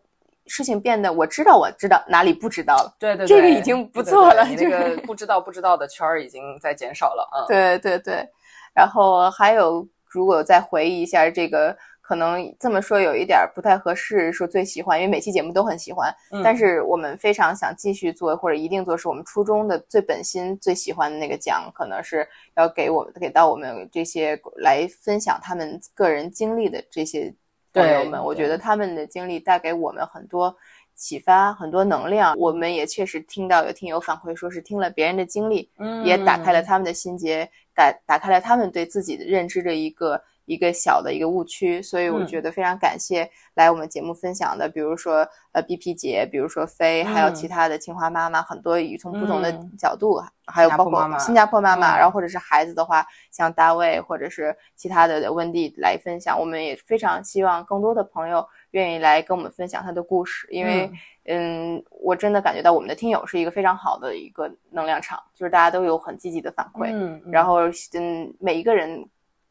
[0.46, 2.94] 事情变得我知道我知道哪里不知道了。
[2.98, 8.24] 对对，这个已经不错了对对对你那个不知道不知道的圈儿已经在减少了，嗯，对对对，
[8.72, 11.76] 然后还有如果再回忆一下这个。
[12.10, 27.32] 可能这么说有一点不太合适，说最喜欢，因为每期节目都很喜欢，嗯但是我们非常想继续做，或者一定做，是我们初衷的最本心、最喜欢的那个奖，可能是要给我们给到我们这些来分享他们个人经历的这些
[27.72, 28.20] 朋友们。
[28.20, 30.52] 我觉得他们的经历带给我们很多
[30.96, 32.36] 启发、很多能量。
[32.36, 40.20] 我们也确实听到有听友反馈说是听了别人的经历，嗯也打开了他们的心结，打打开了他们对自己的认知的一个
[40.50, 42.26] 一个小的一个误区，所以我嗯。
[42.26, 47.34] 觉得非常感谢来我们节目分享的，比如说呃 BP 姐，比如说飞，还有嗯。
[47.34, 49.70] 其他的清华妈妈，很多以从不同的嗯。
[49.78, 60.90] 角度，还有包括新加坡妈妈然后或者是孩子的话，像大卫或者是其他的温蒂来分享，我们也非常希望更多的朋友愿意来跟我们分享他的故事，因为。
[61.32, 67.30] 嗯，我真的感觉到我们的听友是一个非常好的一个能量场，就是大家都有很积极的反馈，嗯，嗯。
[67.30, 67.60] 然后
[67.92, 69.06] 嗯，每一个人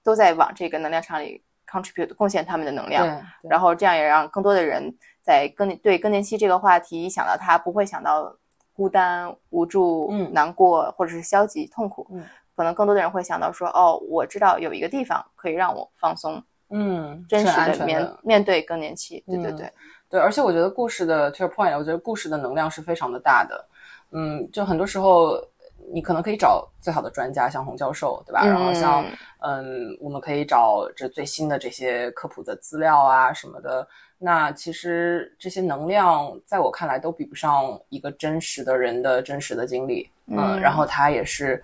[0.09, 3.05] 都在往这个能量场里 contribute 贡献他们的能量，
[3.43, 4.91] 然后这样也让更多的人
[5.21, 8.35] 在更年对更年期这个话题一想到他不会想到
[8.73, 10.33] 孤单、无助、嗯。
[10.33, 12.23] 难过或者是消极、痛苦，嗯。
[12.55, 19.73] 可能更多的人会想到说，哦，我知道有一个地方可以让我放松，嗯，真实的面的面对更年期，对对嗯对，
[20.09, 23.65] 对，而且我觉得故事的 to your point，我觉得故事的能量是非常的大的。
[24.11, 25.39] 嗯，就很多时候
[25.91, 28.45] 你可能可以找最好的专家，像洪教授，对吧？
[28.45, 29.04] 然后像
[29.39, 33.88] 嗯，我们可以找这最新的这些科普的资料啊什么的。
[34.17, 40.10] 那其实这些能量，在我看来都比不上一个真实的人的真实的经历。
[40.32, 41.63] 嗯然后他也是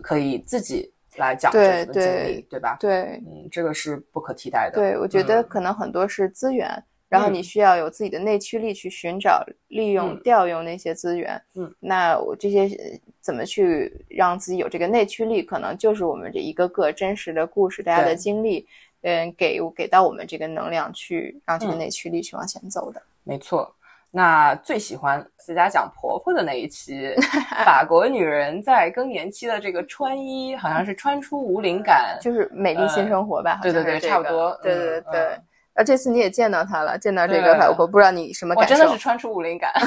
[0.00, 2.76] 可以自己来讲对这个经历，对对吧？
[2.80, 4.76] 对嗯，这个是不可替代的。
[4.76, 11.38] 对，我觉得嗯可能很多是资源，然后嗯你需要有自己的内驱力去寻找、利用、嗯调用那些资源。
[11.54, 18.66] 嗯，那我这些呃怎么去让自己有这个内驱力，可能就是我们这一个个真实的故事，大家的经历，
[19.02, 23.02] 嗯，给给到我们这个能量去让这个嗯内驱力去往前走的。
[23.24, 23.70] 没错。
[24.10, 27.14] 那最喜欢思佳讲婆婆的那一期，
[27.62, 34.58] 法国女人在更年期的这个穿衣，好像是穿出无灵感，就是美丽新生活吧，好对对对，这个差不多。
[34.62, 35.20] 对对嗯对。
[35.20, 35.42] 嗯
[35.74, 38.74] 啊，这次你也见到他了，见到这个对法国，不知道你什么感受？
[38.74, 39.72] 我真的是穿出武林感。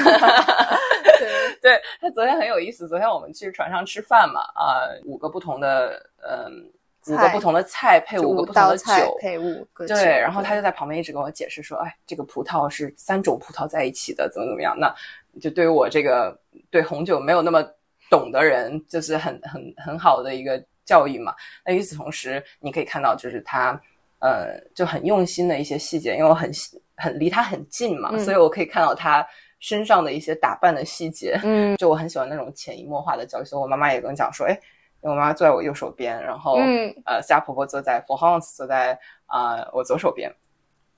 [1.18, 1.28] 对
[1.62, 6.70] 对他昨天很有意思，昨天我们去船上吃饭嘛，啊、五个不同的嗯，
[7.08, 14.76] 五个不同的菜配五五个不同的酒，配五个酒对，然后他就在旁边一直跟我解释说，哎，这个葡萄是三种葡萄在一起的，怎么怎么样？
[14.78, 14.94] 那
[15.40, 16.38] 就对于我这个
[16.70, 17.64] 对红酒没有那么
[18.10, 21.34] 懂的人，就是很很很好的一个教育嘛。
[21.64, 23.80] 那与此同时，你可以看到就是他
[24.20, 26.50] 呃就很用心的一些细节，因为我很
[26.96, 28.18] 很离他很近嘛，嗯。
[28.20, 29.26] 所以我可以看到他
[29.60, 31.38] 身上的一些打扮的细节。
[31.42, 31.76] 嗯。
[31.76, 34.58] 就我很喜欢那种潜移默化的教育，所以我妈妈也跟我讲说，哎，
[35.00, 36.94] 我妈妈坐在我右手边，然后、嗯。
[37.04, 40.28] 呃，夏婆婆坐在 f o r h a n s 坐在啊、呃我左手边，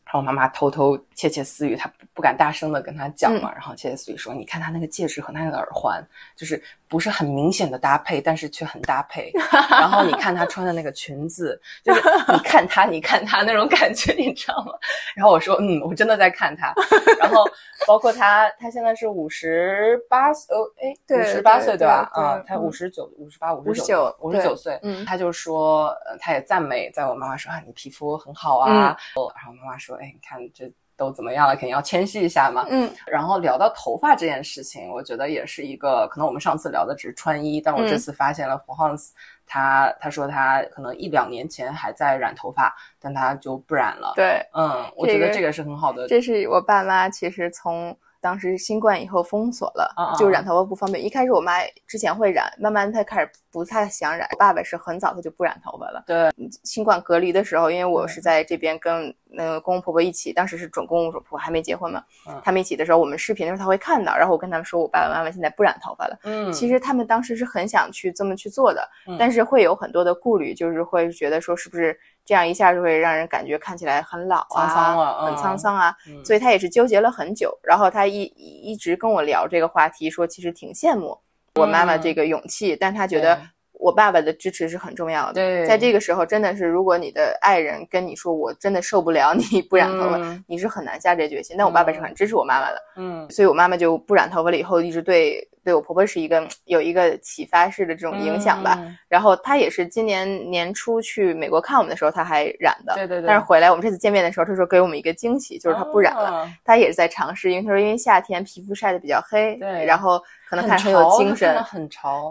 [0.04, 6.02] 然后我妈妈偷偷窃窃私语，她不不敢大声的跟她讲嘛，然后窃窃私语说，你看她那个戒指和她那个耳环，
[6.36, 9.30] 就是不是很明显的搭配，但是却很搭配。
[9.70, 12.00] 然后你看她穿的那个裙子， 就是
[12.32, 14.72] 你看她，你看她那种感觉，你知道吗？
[15.14, 16.72] 然后我说，嗯，我真的在看她。
[17.20, 17.44] 然后
[17.86, 22.08] 包括她，她现在是五十八岁，哦，哎，对五十八岁对吧？
[22.12, 32.66] 啊，她五十九、五十八、五十59五十九岁，嗯她就说，呃，她也赞美，在我妈妈说啊，你皮肤很好啊，哦然后妈妈说，哎，你看这都怎么样了，肯定要谦虚一下嘛。
[32.68, 39.14] 嗯然后聊到头发这件事情，我觉得也是一个，可能我们上次聊的只是穿衣，但我这嗯次发现了胡汉斯
[39.46, 46.06] 他他说他可能一两年前还在染头发，但他就不染了。，对，嗯，我觉得这个是很好的。
[46.08, 51.04] 这是我爸妈其实从当时新冠以后封锁了，就染头发不方便。
[51.04, 51.52] 一开始我妈
[51.86, 54.28] 之前会染，慢慢她开始不太想染。
[54.32, 56.02] 我爸爸是很早他就不染头发了。
[56.06, 56.30] 对，
[56.64, 66.18] 新冠隔离的时候，因为我嗯是在这边跟那个公公婆婆一起，当时是准公公婆婆还没结婚嘛，嗯他们一起的时候，我们视频的时候他会看到，然后我跟他们说，我爸爸妈妈现在不染头发了。
[66.24, 71.98] 嗯，其实他们当时是很想去这么去做的，嗯但是会有很多的顾虑，就是会觉得说是不是
[72.28, 77.58] 这样一下就会让人感觉看起来很老啊，沧桑了很嗯沧桑啊，嗯所以他也是纠结了很久。
[77.62, 81.18] 然后他一一一直跟我聊这个话题，说其实挺羡慕
[81.54, 83.40] 我妈妈这个勇气，但他觉得
[83.72, 85.32] 我爸爸的支持是很重要的。
[85.32, 91.56] 对在这个时候，真的是如果你的爱人跟你说我真的受不了你不染头发，嗯你是很难下这决心。
[91.56, 98.74] 但我爸爸是很支持我妈妈的，嗯所以我妈妈就不染头发了以后，一直对对我婆婆是一个有一个启发式的这种影响吧。
[98.80, 102.94] 嗯然后她也是今年年初去美国看我们的时候，她还染的。
[102.94, 106.30] 对对对，但是回来我们这次见面的时候，她说给我们一个惊喜，就是她不染了。
[106.30, 111.54] 哦她也是在尝试，因为她说因为夏天皮肤晒得比较黑，对然后可能很看着很有精神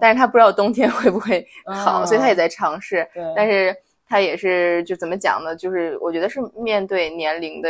[0.01, 3.07] 但是她不知道冬天 会不会好，嗯所以她也在尝试。
[3.13, 3.75] 对，但是
[4.09, 5.55] 她也是就怎么讲呢？
[5.55, 7.69] 就是我觉得是面对年龄的。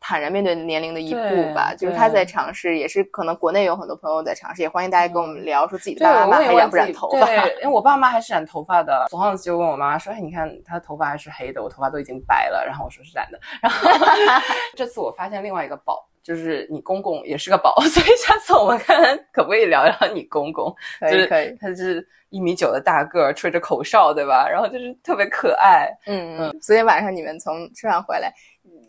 [0.00, 7.26] 坦然面对年龄的一步吧，就是他在尝试，也是可能国内有很多朋友在尝试，也欢迎大家跟我们聊，说自己的，爸爸妈妈还染不染头发。
[7.26, 9.06] 对，因为我爸妈还是染头发的。
[9.08, 13.40] 左浩就问我妈妈说：“哎，你看他的头发还是黑的，我头发都已经白了。”然后我说是染的。
[13.60, 13.88] 然后
[14.76, 20.74] 这次我发现另外一个宝，就是你公公也是个宝，所以下次我们看看可不可以聊聊你公公。
[21.00, 24.48] 就是可以可以，他是一米九的大个儿，吹着口哨，对吧？
[24.48, 25.88] 然后就是特别可爱。
[26.06, 26.58] 嗯嗯。
[26.60, 28.32] 昨天晚上你们从吃饭回来，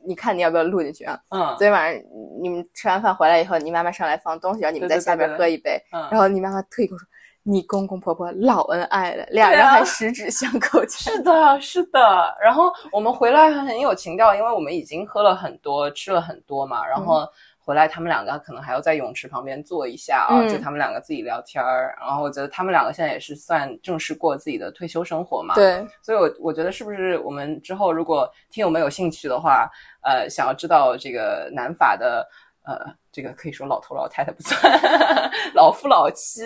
[0.08, 1.20] 你看你要不要录进去啊？
[1.30, 2.02] 嗯昨天晚上
[2.42, 7.06] 你们吃完饭回来以后，你妈妈上来放东西，然后你们在下边喝一杯，嗯，然后你妈妈特意跟我说
[7.44, 10.82] ：“你公公婆婆老恩爱了，俩人还十指相扣。
[10.88, 12.00] 是的，是的。
[12.42, 16.86] 然后我们回来很有情调，因为我们已经喝了很多，吃了很多嘛。
[16.86, 17.28] 然后
[17.68, 21.94] 回来，他们两个可能还要在泳池旁边坐一下啊，嗯就他们两个自己聊天儿。
[22.00, 25.54] 然后我觉得他们两个现在也是算正式过自己的退休生活嘛。。
[25.54, 29.70] 对，所以我，我觉得是不是我们之后如果听友们有兴趣的话，
[30.02, 32.26] 呃，想要知道这个南法的
[32.64, 34.62] 呃，这个可以说老头老太太不算，
[35.54, 36.44] 老夫老妻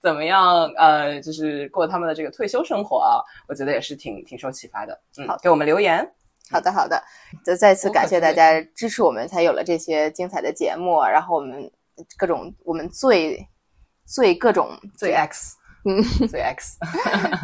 [0.00, 0.66] 怎么样？
[0.76, 5.00] 呃，就是过他们的这个退休生活啊，我觉得也是挺挺受启发的。
[5.16, 6.06] 嗯好，给我们留言。
[6.50, 7.02] 好的好的，
[7.44, 8.32] 再再次感谢大。
[8.32, 11.70] 家支持我们，才有了这些精彩的节目，然后我们
[12.16, 13.44] 各种我们最
[14.06, 16.78] 最各种最 X，嗯最 X，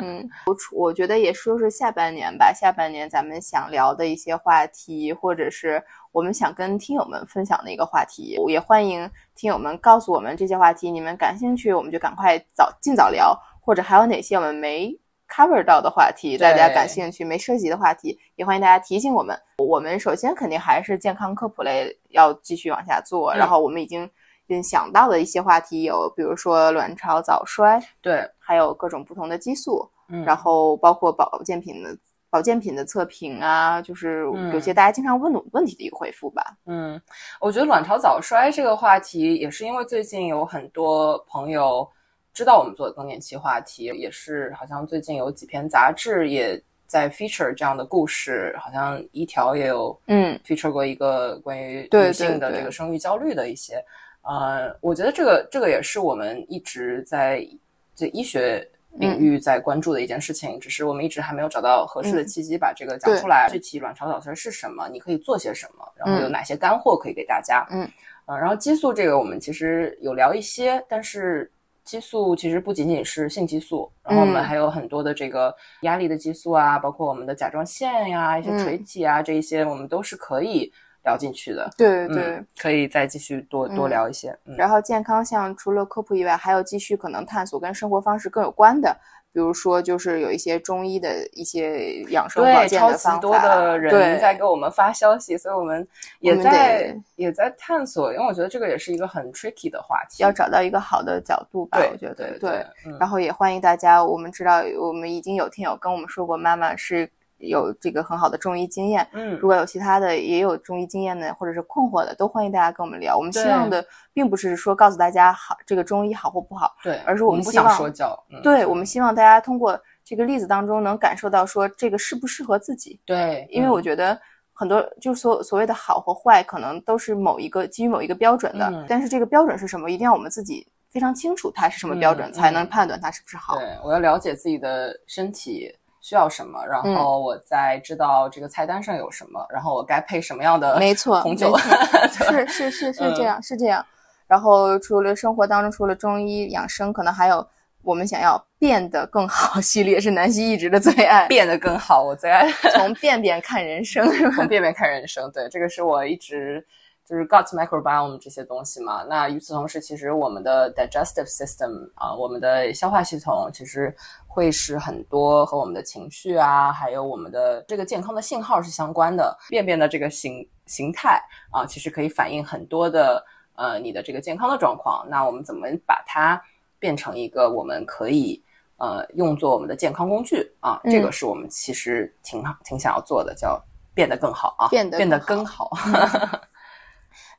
[0.01, 14.97] 嗯， 我出我觉得也说说下半年吧，下半年咱们想聊的一些话题，或者是我们想跟听友们分享的一个话题，也欢迎听友们告诉我们这些话题你们感兴趣，我们就赶快早尽早聊，或者还有哪些我们没
[15.29, 19.39] cover 到的话题，大家感兴趣没涉及的话题，也欢迎大家提醒我们。
[19.59, 24.09] 我们首先肯定还是健康科普类要继续往下做，嗯然后我们已经
[24.49, 29.89] 嗯想到的一些话题有，比如说卵巢早衰，对，还有各种不同的激素。
[30.09, 31.97] 嗯然后包括保健品的
[32.29, 36.45] 保健品的测评啊，就是嗯有些大家经常问的问题的一个回复吧。
[36.67, 37.01] 嗯，
[37.41, 41.89] 我觉得卵巢早衰这个话题，也是因为最近有很多朋友
[42.35, 53.83] 知道我们做的更年期话题，也是好像最近有几篇杂志也在 feature 这样的故事，好像一条也有嗯 feature 过一个关于女性的对对这个生育焦虑的一些，
[54.23, 57.47] 呃，我觉得这个这个也是我们一直在
[57.95, 63.49] 这医学领域在关注的一件事情，只是我们一直还没有找到合适的嗯契机把这个讲出来。
[63.49, 64.89] 具体卵巢早衰是什么？
[64.89, 65.87] 你可以做些什么？
[65.95, 67.65] 然后有嗯哪些干货可以给大家？
[67.71, 67.89] 嗯，
[68.27, 71.49] 呃，然后激素这个我们其实有聊一些，但是。
[71.85, 80.73] 激素其实不仅仅是性激素，然后我们嗯还有很多的这个压力的激素啊，包括我们的甲状腺呀、一些嗯垂体啊，这一些我们都是可以
[81.05, 81.71] 聊进去的。
[81.77, 82.37] 对对。
[82.37, 84.37] 嗯，可以再继续多多嗯聊一些。
[84.47, 88.97] 嗯，然后健康像除了科普以外，还有继续可能探索跟生活方式更有关的，
[89.35, 93.19] 比如说就是有一些中医的一些养生保健的方法。
[93.19, 95.87] 多的人对在给我们发消息，所以我们
[96.21, 100.23] 也在也在探索，因为我觉得这个也是一个很 tricky 的话题。
[100.23, 102.67] 要找到一个好的角度吧，我觉得对对。
[102.87, 107.11] 嗯然后也欢迎大家，我们知道我们已经有听友跟我们说过，妈妈是
[107.47, 109.07] 有这个很好的中医经验。
[109.13, 113.17] 嗯如果有其他的也有中医经验的，或者是困惑的，都欢迎大家跟我们聊。
[113.17, 118.19] 我们希望的并不是说告诉大家好这个中医好或不好，对，而是我们不想说教。
[118.31, 124.21] 嗯对我们希望大家通过这个例子当中能感受到说这个适不适合自己，对，因为我嗯觉得。
[124.57, 133.59] 很多就是所所谓的好和坏，可能都是某一个基于某一个标准的，嗯但是这个标准是什么，一定要我们自己非常清楚它是什么标准，嗯才能嗯判断它是不是好。
[133.59, 141.57] 对，我要了解自己的身体需要什么，然嗯后我再知道这个菜单上有什么，然后我该配什么样的没错， 红酒
[142.29, 143.83] 是是是是嗯这样，是这样。
[144.27, 147.47] 然后除了生活当中，除了中医养生，可能还有
[147.83, 151.27] 我们想要变得更好系列，是南希一直的最爱。
[151.27, 152.03] 变得更好。
[152.03, 156.63] 我最爱从便便看人生，从便便看人生，对，这个是我一直
[157.05, 159.05] 就是 gut microbiome 这些东西嘛。
[159.05, 163.95] 那与此同时，其实我们的 digestive system 啊、我们的消化系统其实
[164.27, 169.37] 会是很多和我们的情绪啊，还有我们的这个健康的信号是相关的。
[169.49, 173.23] 便便的这个形形态啊、其实可以反映很多的
[173.55, 175.07] 呃你的这个健康的状况。
[175.09, 176.43] 那我们怎么把它
[176.79, 178.43] 变成一个我们可以
[178.79, 183.63] 呃用作我们的健康工具啊，嗯这个是我们其实挺挺想要做的，叫
[183.95, 185.71] 变得更好啊，变得变得更更好。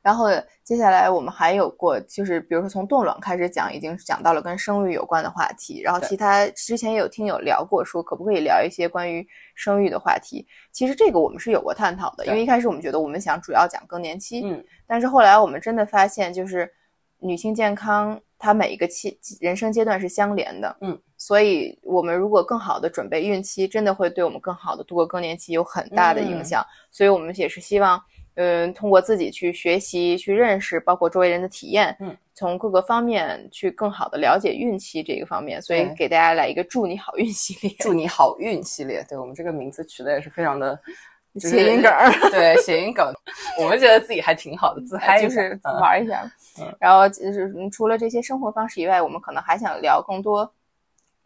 [0.06, 0.26] 然后
[0.62, 5.80] 接下来我们还有过，就是比如说从冻卵开始讲，已经讲到了跟生育有关的话题。
[5.82, 9.26] 然后其他之前也有听友聊过，说可不可以聊一些关于
[9.56, 10.46] 生育的话题。
[10.70, 16.72] 其实这个我们是有过探讨的，因为一开始我们觉得我们想主要讲更年期，嗯，但是后来我们真的发现，就是
[17.18, 26.64] 女性健康它每一个期人生阶段是相连的，嗯，所以我们如果更好的准备孕期，真的会对我们更好的度过更年期有很大的影嗯响。
[26.92, 28.00] 所以我们也是希望，
[28.36, 35.60] 嗯，通过自己去学习、去认识，包括周围人的体验，嗯，从各个方面去更好的了解运气这个方面。
[35.60, 40.78] 所以给大家来一个祝你好运系列，祝你好运系列，对我们这个名字取的也是非常的
[41.40, 42.10] 就是 谐音梗儿。
[42.30, 43.12] 对谐音梗，
[43.58, 46.22] 我们觉得自己还挺好的，自嗨就是嗯玩一下。
[46.60, 50.50] 嗯然后就是嗯除了这些生活方式以外，我们可能还想聊更多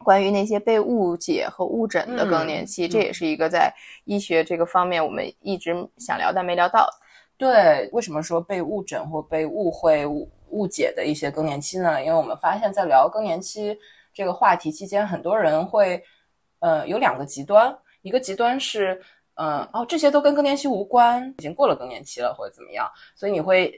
[0.03, 3.73] 关于那些被误解和误诊的更年期，嗯这也是一个在
[4.05, 6.93] 医学这个方面我们一直想聊但没聊到的。
[7.37, 11.99] 对，为什么说被误诊或被误会、误误解的一些更年期呢？
[11.99, 13.75] 因为我们发现，在聊更年期
[14.13, 16.03] 这个话题期间，很多人会，
[16.59, 19.01] 呃，有两个极端，一个极端是，
[19.35, 23.73] 嗯、哦，这些都跟更年期无关，已经过了更年期了或者怎么样，所以你会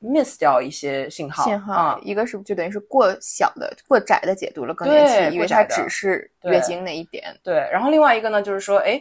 [0.00, 7.24] miss 掉一些信号，信号，啊、一个是就等于是过小的、过窄的解读了更年期，因为它只是月经那一点。
[7.42, 9.00] 对，然后另外一个呢，就是说，哎，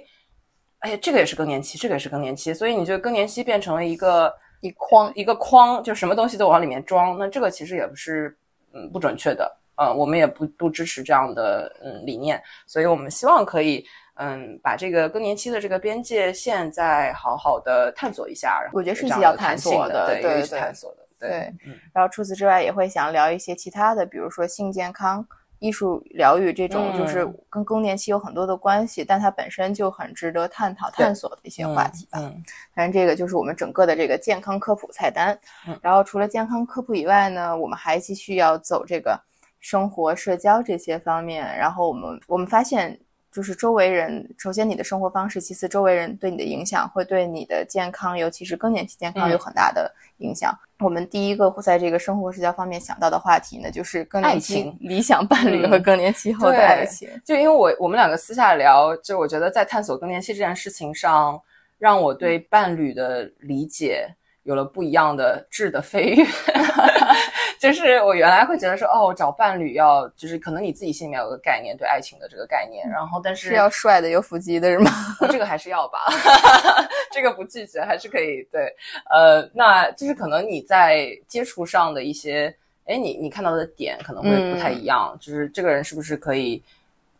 [0.80, 7.18] 哎呀，这个也是更年期，这个也是更年期，所以你就更年期变成了一个一筐一个框，就什么东西都往里面装。
[7.18, 8.38] 那这个其实也不是
[8.74, 13.86] 嗯不准确的，呃，我们也不不支持这样的嗯理念，所以我们希望可以
[14.20, 18.60] 嗯把这个更年期的这个边界线再好好的探索一下。
[18.62, 25.26] 然后我觉得是有这样要探索的对，探索的，对，对嗯然后除此之外，也会想聊一些其他的，比如说性健康、
[25.60, 32.20] 艺术疗愈这种，就是嗯跟更年期有很多的关系，但它本身就很值得探讨、探索的一些话题吧。
[32.20, 32.44] 嗯
[32.76, 35.38] 反正这个就是我们整个的这个健康科普菜单。
[35.68, 39.20] 嗯然后除了健康科普以外呢，我们还继续要走这个
[39.60, 41.46] 生活、社交这些方面。
[41.58, 42.98] 然后我们我们发现，
[43.32, 50.52] 就是周围人，首先你的生活方式，其次周围人对你的影响，会对你的健康，尤其是更年期健康嗯有很大的影响。
[50.80, 57.10] 我们第一个在这个生活社交方面想到的话题呢，就是更年期爱情理想伴侣嗯和更年期后的爱情。
[57.24, 61.40] 就因为我我们两个私下聊，就我觉得在探索更年期这件事情上，
[61.78, 64.08] 让我对伴侣的理解
[64.50, 66.26] 有了不一样的质的飞跃。
[67.60, 74.90] 就是我原来会觉得说，哦，找伴侣要就是可能你自己心里面有个概念，对爱情的这个概念，然后但是是要帅的有腹肌的是吗？
[75.30, 76.00] 这个还是要吧，
[77.12, 78.42] 这个不拒绝，还是可以。
[78.52, 78.74] 对，
[79.14, 82.52] 呃，那就是可能你在接触上的一些，
[82.86, 86.64] 哎，你你看到的点可能会不太一样，就是这个人是不是可以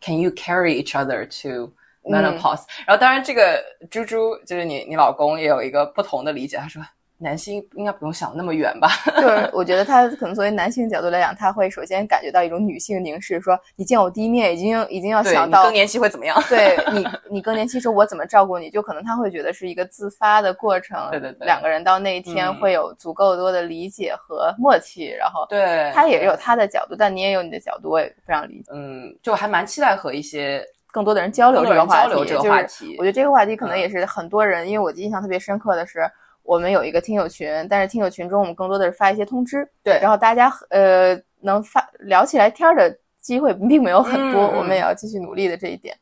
[0.00, 1.70] ，Can you carry each other to
[2.02, 6.82] menopause？、然后当然这个猪猪就是你你老公也有一个不同的理解，他说。
[7.20, 8.88] 男性应该不用想那么远吧？
[9.20, 16.42] 就是我觉得他可能作为男性角度来讲，他会首先感觉到一种女性凝视，说你见我第一面已经已经要，想到更年期会怎么样？
[16.48, 28.70] 对你你更年期时候我怎么照顾你，就可能他会觉得是一个自发的过程，对对对两个人到那一天嗯会有足够多的理解和默契，然后对，他也有他的角度，但你也有你的角度，我也非常理解。
[28.72, 36.10] 嗯，就还蛮期待和一些更多的人交流这个话题，交流这个就是话题我觉得这个话题可能嗯也是很多人，因为我印象特别深刻的是，
[36.50, 45.96] 我们有一个听友群，但是听友群中我们更多的是发一些通知，对然后大家呃能发聊起来天儿的机会并没有很多，我们也要继续努力的这一点。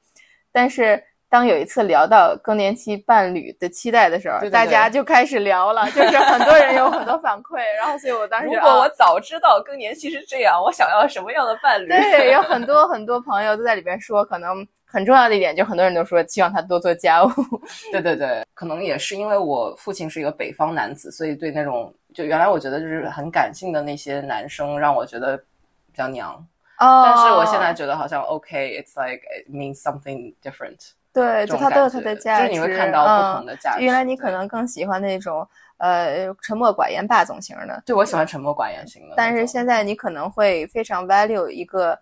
[0.50, 11.88] 但是当有一次聊到更年期伴侣的期待的时候，对对对大家就开始聊了， 就是很多人有很多反馈，然后所以我当时如果我早知道更年期是这样，我想要什么样的伴侣？
[11.88, 17.30] 对，有很多很多朋友都在里边说，可能很重要的一点，就很多人都说希望他多做家务。
[17.92, 26.32] 对对对，可能也是因为我父亲是一个北方男子，所以对那种就原来我觉得就是很感性的那些男生，让我觉得比较娘。
[26.78, 30.92] 哦但是我现在觉得好像 OK，it's、like it means something different。
[31.12, 33.82] 对，就他都有他的价值，就是你会看到不同的价值。
[33.82, 33.84] 嗯。
[33.84, 35.46] 原来你可能更喜欢那种
[35.78, 41.98] 呃沉默寡言霸总型的，对我喜欢沉默寡言型的，但是现在你可能会非常 value 一个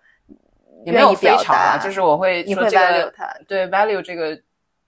[0.84, 4.38] 也没有愿意表非常啊，达，就是我会你会说这个他，对 value 这个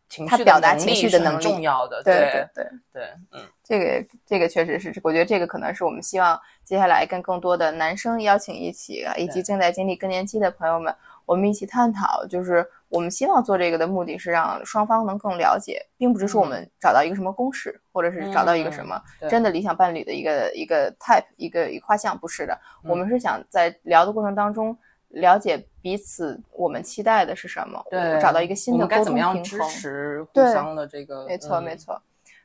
[0.08, 2.02] 情绪表达能情绪力是很的能力重要的。
[2.02, 3.02] 对对对对。
[3.32, 10.94] 嗯，这个这个确实是，我觉得这个可能是我们希望接下来跟更多的男生邀请一起，以及正在经历更年期的朋友们，
[11.26, 12.24] 我们一起探讨。
[12.26, 22.54] 就是我们希望做这个的目的是让双方能更了解，并不是说我们找到一个什么公式，或者是找到一个什么真的理想伴侣的一个一个 type 一个一个画像，不是的。
[22.82, 24.74] 嗯我们是想在聊的过程当中，
[25.08, 29.68] 了解彼此我们期待的是什么，对，找到一个新的沟通该怎么样平衡。
[29.68, 31.26] 支持互对相的这个？
[31.26, 31.76] 没错，嗯没。
[31.76, 32.00] 错。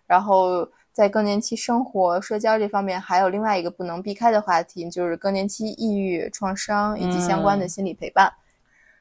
[0.05, 8.32] 然后在更年期生活、社交这方面，还有另外一个不能避开的话题，就是更年期抑郁、创伤以及相关的嗯心理陪伴。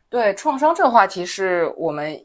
[0.08, 2.24] 对创伤这个话题是我们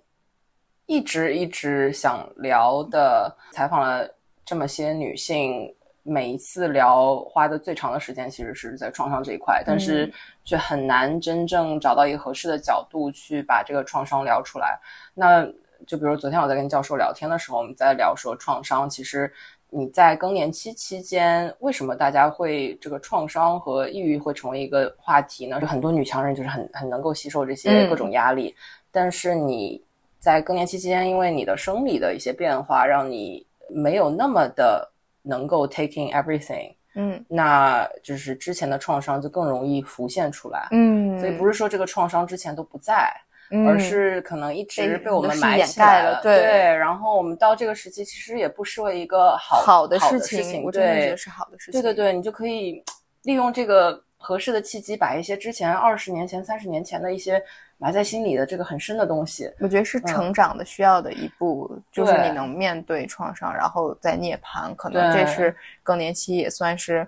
[0.85, 4.07] 一直一直想聊的，采访了
[4.45, 5.75] 这么些女性，
[6.09, 10.09] 每一次聊花的最长的时间其实是在创伤这一块，但是
[10.45, 14.79] 却很难真正找到一个合适的角度去把这个创伤聊出来。
[15.13, 15.45] 那
[15.85, 19.29] 就比如昨天我在跟教授聊天的时候，我们在聊说创伤，其实
[19.69, 25.59] 你在更年期期间，为什么大家会这个创伤和抑郁会成为一个话题呢？
[25.59, 28.55] 就很多女强人就是很很能够吸收这些嗯各种压力，
[28.91, 29.83] 但是你
[30.19, 34.89] 在更年期期间，因为你的生理的一些变化，让你没有那么的
[35.27, 40.67] 能够 taking everything，嗯那就是之前的创伤就更容易浮现出来。
[40.71, 43.11] 嗯，所以不是说这个创伤之前都不在，
[43.51, 46.35] 嗯，而是可能一直被被我们掩埋起来盖了对
[46.75, 51.81] 然后我们到这个时期，其实也不失为一个好好的事情，我真的觉对得是好的事情。
[51.81, 52.83] 对对对，你就可以
[53.23, 57.41] 利用这个合适的契机，把一些之前二十年前、三十年前的一些
[57.79, 67.07] 埋在心里的这个很深的东西，我觉得是成长的需要的一步，就是你能面对创伤，然后再涅槃，可能这是更年期也算是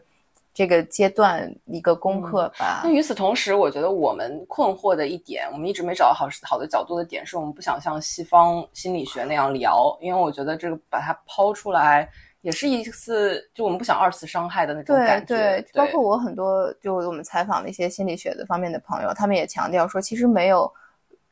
[0.54, 2.82] 这个阶段一个功课吧。
[2.84, 12.08] 那与此同时，我觉得我们困惑的一点，我们一直没找到好好的角度的点，是我们不想像西方心理学那样聊，因为我觉得这个把它抛出来，
[12.42, 15.36] 也是一次就我们不想二次伤害的那种感觉。
[15.36, 20.72] 对，包括我很多就我们采访的一些心理学的方面的朋友，他们也强调说，其实没有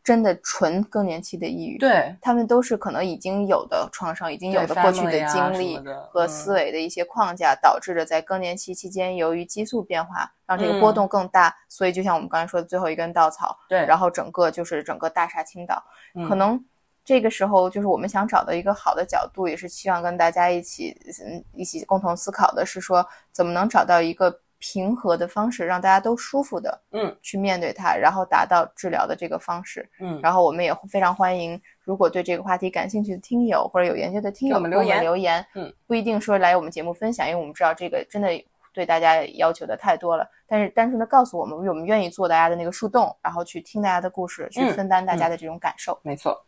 [0.03, 5.78] 真的纯更年期的抑郁，对他们都是可能已经有的创伤，已经有的过去的经历
[6.12, 15.82] 和嗯思维的一些框架，导致着在更年期期间，由于激素变化，让这个嗯波动更大，所以就像我们刚才说的最后一根稻草，对，然后整个就是整个大厦倾倒，
[16.16, 16.62] 嗯可能。
[17.08, 20.93] 这个时候，就是我们想找到一个好的角度，也是希望跟大家一起，
[21.26, 29.89] 嗯，一起共同思考的是说，怎么能找到一个平和的方式，让大家都舒服的，嗯，去面对它，然后达到治疗的这个方式。
[30.01, 38.28] 嗯，然后我们也非常欢迎，如果对这个话题感兴趣的听友或者有研究的听友给给我们留言留言，嗯，不一定说来我们节目分享，因为我们知道这个真的
[38.74, 40.30] 对大家要求的太多了。
[40.45, 45.97] 但是单纯的告诉我们，我们愿意做大家的那个树洞，然后去听大家的故事，去嗯分担大家的这种感受。
[46.03, 46.45] 没错，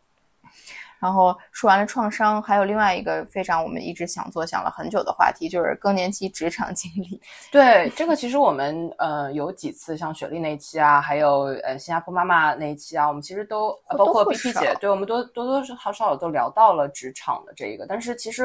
[0.98, 7.18] 然后说完了创伤，还有另外一个非常我们一直想做、想了很久的话题，就是更年期职场经历。
[7.50, 17.86] 对这个其实我们呃有几次像雪莉那一期啊，还有呃新加坡妈妈那一期啊，我们其实都、呃包括 BP 姐，对我们多多多少少都聊到了职场的这一个。
[17.86, 18.44] 但是其实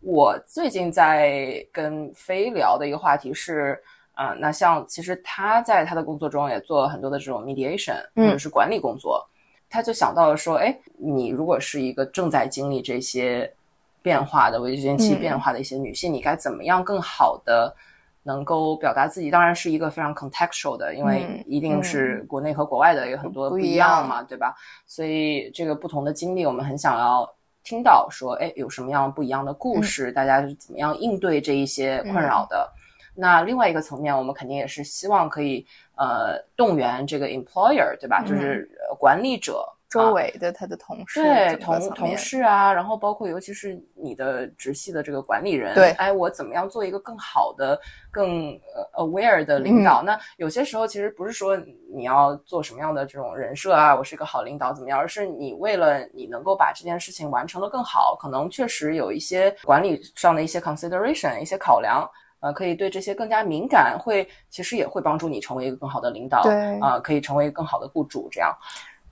[0.00, 3.82] 我最近在跟飞聊的一个话题是。
[4.18, 9.24] 啊、那像其实他在他的工作中也做了很多的这种 mediation 嗯或者是管理工作，
[9.70, 13.52] 他就想到了说，哎，你如果是一个正在经历这些
[14.00, 17.74] 变化的围间期嗯变化的一些女性，你该怎么样更好的
[18.22, 19.30] 能够表达自己？
[19.30, 24.54] 当然是一个非常 contextual 的，因为嗯一定是国内和国外的有很多不不一样一样嘛，对吧？
[24.86, 27.28] 所以这个不同的经历，我们很想要
[27.62, 30.10] 听到说，哎，有什么样不一样的故事？
[30.12, 32.72] 大家是怎么样应对这一些困扰的？
[33.20, 35.66] 那另外一个层面，我们肯定也是希望可以
[35.96, 38.22] 呃动员这个 employer，对吧？
[38.24, 50.00] 嗯就是呃管理者周围的他的同事，对同同事啊，然后包括尤其是你的直系的这个管理人，对哎，我怎么样做一个更好的、更呃 aware 的领导？
[50.00, 51.56] 那有些时候其实不是说
[51.92, 62.08] 你要做什么样的这种人设啊，我是一个好领导怎么样，而是你为了你能够把这件事情完成的更好，可能确实有一些管理上的一些 consideration、一些考量。
[62.40, 68.54] 呃，可以对这些更加敏感，会其实也会帮助你成为一个更好的领导，对啊、可以成为更好的雇主，这样。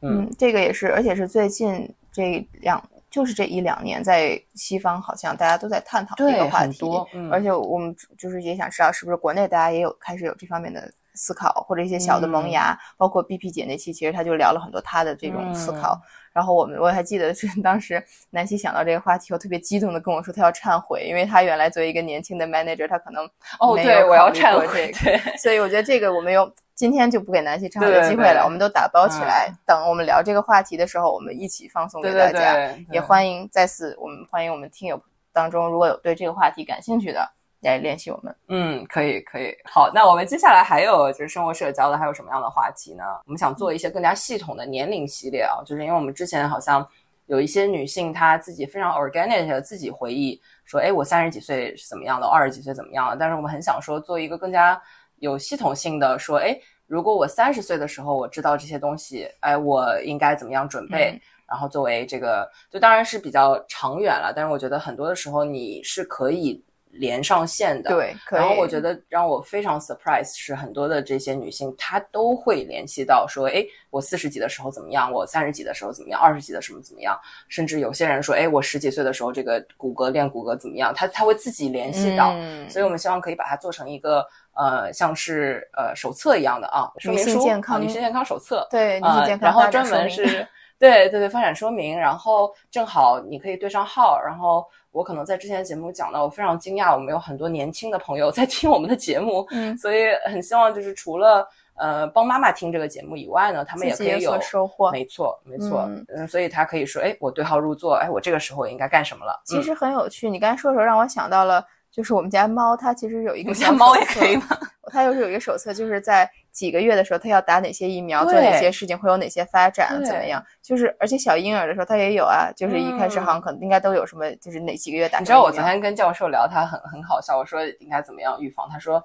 [0.02, 16.00] 嗯，这个也是，而且是最近这两，就是这一两年，在西方好像大家都在探讨这对个话题，很多嗯而且我们就是也想知道，是不是国内大家也有开始有这方面的思考，或者一些小的萌芽，包括 BP 姐那期，其实她就聊了很多她的这种思考。
[16.00, 16.06] 嗯
[16.36, 23.24] 然后我们我还记得是 当时南希想到这个话题后，特别激动的跟我说，他要忏悔，因为他原来作为一个年轻的 manager，他可能
[23.58, 25.36] 哦，对，我要忏悔，这个对。
[25.38, 32.76] 所以我觉得这个我们有今天就不给南希忏悔的机会了，对我们都打包起来，嗯等我们聊这个话题的时候，我们一起放送给对大家。
[32.92, 35.00] 也欢迎再次我们欢迎我们听友
[35.32, 37.26] 当中如果有对这个话题感兴趣的
[37.66, 38.34] 来联系我们。
[38.48, 39.54] 嗯，可以可以。
[39.64, 43.04] 好，那我们接下来还有就是生活社交的，还有什么样的话题呢？
[43.26, 46.86] 我们想做一些更加系统的年龄系列啊，就是因为我们之前好像
[47.26, 54.80] 有一些女性她自己非常 organic 的自己回忆说，哎，我三十几岁是怎么样的，二十几岁怎么样的，但是我们很想说做一个更加
[55.18, 56.58] 有系统性的说，哎。
[56.88, 61.10] 如果我三十岁的时候我知道这些东西，哎，我应该怎么样准备？
[61.10, 66.60] 嗯然后作为这个，就当然是比较长远了，但是我觉得很多的时候你是可以
[66.98, 67.90] 连上线的。。
[67.90, 68.40] 对，可以。
[68.40, 77.18] 然后我觉得让我非常 surprise 是很多的这些女性，她都会联系到说，哎，我四十几的时候怎么样，我三十几的时候怎么样，二十几的什么怎么样，
[77.48, 90.46] 甚至有些人说，哎，我十几岁的时候这个骨骼练骨骼怎么样，她她会自己联系到，嗯所以我们希望可以把它做成一个呃像是呃手册一样的啊，说女明书性健康啊女性健康手册，对女性呃健康然后专门是
[90.78, 94.62] 对对对发展说明，然后正好你可以对上号，然后
[94.96, 104.90] 我可能在之前的节目讲到，我非常惊讶，我们有很多年轻的朋友 在听我们的节目，嗯所以很希望就是除了呃帮妈妈听这个节目以外呢，他们也可以有所收获。
[104.90, 109.38] 没错没错，嗯嗯，所以他可以说，哎，我对号入座，哎，我这个时候应该干什么了？
[109.44, 114.46] 其实很有趣，你刚才说的时候让我想到了，就是我们家猫，它其实有一个我们家猫也可以吗？
[114.90, 120.42] 它就是有一个手册，就是在几个月的时候，他要打哪些疫苗，做哪些事情，会有哪些发展，怎么样？
[120.62, 129.04] 就是而且小婴儿的时候，他也有啊，就是一开始好像可能应该都有什么，就是哪几个月打你知道我昨天跟教授聊，他很很好笑，我说应该怎么样预防，他说，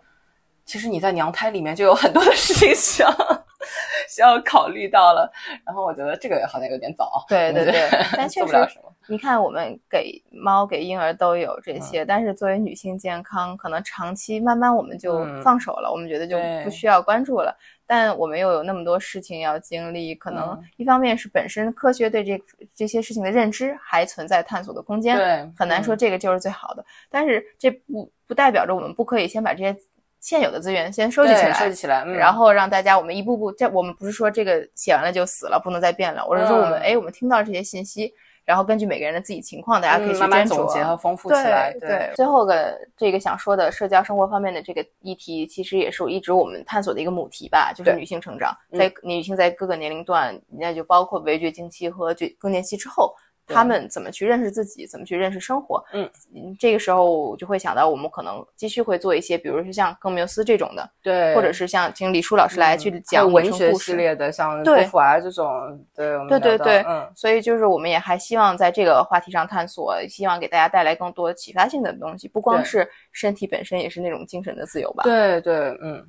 [0.72, 3.12] 其实你在娘胎里面就有很多的事情需要
[4.08, 5.30] 需要考虑到了，
[5.66, 8.56] 然后我觉得这个好像有点早啊，对对对 但确实
[9.08, 17.54] 你看，我们给猫、给婴儿都有这些，但是作为女性健康，可能长期慢慢我们就嗯放手了，我们觉得就不需要关注了。
[17.86, 22.42] 但我们又有那么多事情要经历，可能嗯一方面是本身科学对这
[22.74, 26.86] 这些事情的认知还存在探索的空间，对很难说嗯这个就是最好的。
[27.10, 29.76] 但是这不不代表着我们不可以先把这些
[30.22, 36.82] 现有的资源先收集起来，收集起来，嗯、然后让大家我们一步步，这我们不是说这个写完了就死了，不能再变了，我是说我们嗯。
[36.82, 38.14] 哎，我们听到这些信息，
[38.46, 40.46] 然后根据每个人的自己情况，大家可以去嗯慢慢。
[40.46, 48.78] 总结和丰富起来，对最后个这个想说的社交生活方面的这个议题，其实也是一直我们探索的一个母题吧，就是女性成长，嗯。
[48.78, 53.12] 在女性在各个年龄段，那就包括围绝经期和绝更年期之后。
[53.46, 53.54] 对。
[53.54, 55.84] 她们怎么去认识自己，怎么去认识生活？
[55.94, 56.10] 嗯，
[56.60, 63.52] 这个时候我就会想到，我们可能继续会做一些，比如说像更缪斯这种的，对，或者是像请李舒老师来去讲嗯文。
[63.52, 64.78] 学系列的，像对。
[64.78, 66.78] 波伏娃这种，对，对对对。
[66.88, 76.04] 嗯，所以就是我们也还希望在这个话题上探索，希望给大家带来更多启发性的东西，不光是身体本身，也是那种精神的自由吧。，对对，嗯，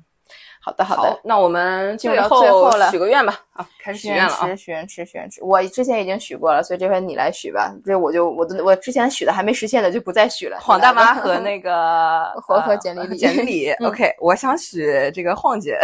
[0.63, 1.19] 好的好的。
[1.23, 5.43] 那我们进入到最后了许个愿吧，啊，开始许许愿了许愿池，许愿池。
[5.43, 7.73] 我之前已经许过了，所以这回你来许吧。
[7.85, 10.57] 这我就我的我之前许的还没实现的就不再许了。
[10.61, 15.77] 黄大妈和那个 和和呃简历里简历， OK，我想许这个晃姐，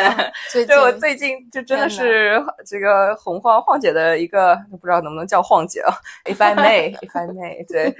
[0.52, 5.94] 最近对我最近就真的是这个洪晃晃姐的一个，不知道能不能叫晃姐啊
[6.26, 7.94] ？If I may，If I may，对，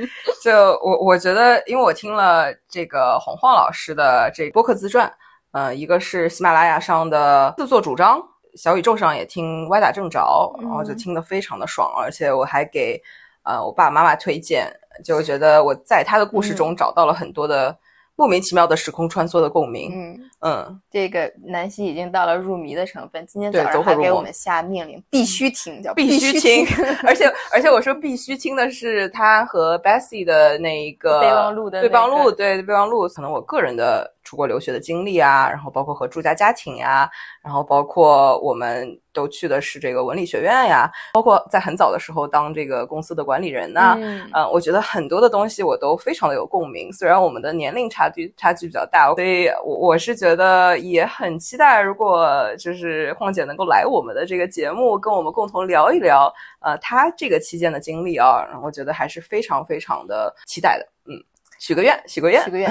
[0.44, 5.10] 就我我觉得，因为我听了这个洪晃老师的这播客自传，
[5.56, 8.22] 呃，一个是喜马拉雅上的自作主张，
[8.56, 10.20] 小宇宙上也听歪打正着，
[10.60, 10.96] 然后就嗯。
[10.98, 13.00] 听得非常的爽，而且我还给
[13.42, 14.70] 呃我爸爸妈妈推荐，
[15.02, 17.74] 就觉得我在他的故事中找到了很多的
[18.16, 20.80] 莫名其妙的时空穿梭的共鸣，嗯，嗯。
[20.90, 26.66] 这个南希已经到了入迷的成分，今天对早上还给我们下命令，必须听，叫必须听，
[27.02, 37.08] 而且而且我说必须听的是他和 Bessie 的那一个备忘录的备忘录，对备忘录，可能我个人的出国留学的经历啊，然后包括和住家家庭呀，
[37.42, 44.28] 然后包括我们都去的是这个文理学院呀，包括在很早的时候当这个公司的管理人呐、嗯。
[44.32, 61.14] 呃，我觉得很多的东西我都非常的有共鸣，虽然我们的年龄差距差距比较大，所以我我是觉得也很期待，如果就是晃姐能够来我们的这个节目，跟我们共同聊一聊，呃，她这个期间的经历啊，然后我觉得还是非常非常的期待的，嗯，
[61.58, 62.42] 许个愿，许个愿。
[62.44, 62.70] 许，个愿，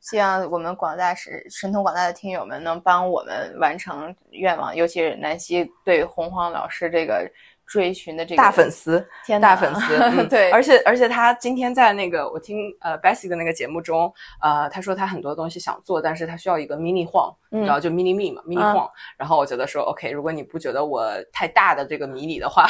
[0.00, 7.30] 希望我们广大是神通广大的听友们能帮我们完成愿望，尤其是南希对洪荒老师这个
[7.72, 14.12] 追寻的这个大粉丝，天大粉丝， 嗯、对而且而且他今天在那个我听呃 Bessie 的那个节目中，
[14.42, 18.90] 呃，他说他很多东西想做，但是他需要一个 mini 晃，嗯然后就 mini me 嘛，mini 嗯晃。
[19.16, 22.66] 然后我觉得说 OK，如果你不觉得我太大的这个迷你的话，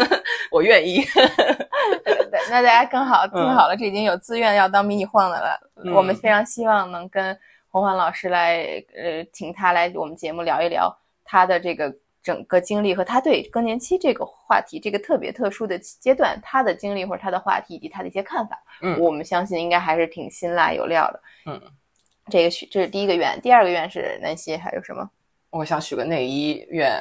[0.52, 1.02] 我愿意。
[2.04, 5.58] 对对对，那大家更好听嗯好了，这已经有自愿要当迷你晃的了。
[5.84, 7.36] 嗯我们非常希望能跟
[7.70, 8.62] 洪欢老师来，
[8.94, 10.94] 呃，请他来我们节目聊一聊
[11.24, 11.92] 他的这个
[12.22, 18.62] 整个经历和他对更年期这个话题这个特别特殊的阶段他的经历或者他的话题以及他的一些看法。
[18.80, 21.20] 嗯我们相信应该还是挺辛辣有料的。
[21.46, 21.60] 嗯，
[22.30, 25.10] 这个许这是第一个愿，第二个愿是南希还有什么？
[25.50, 26.92] 我想许个内衣愿。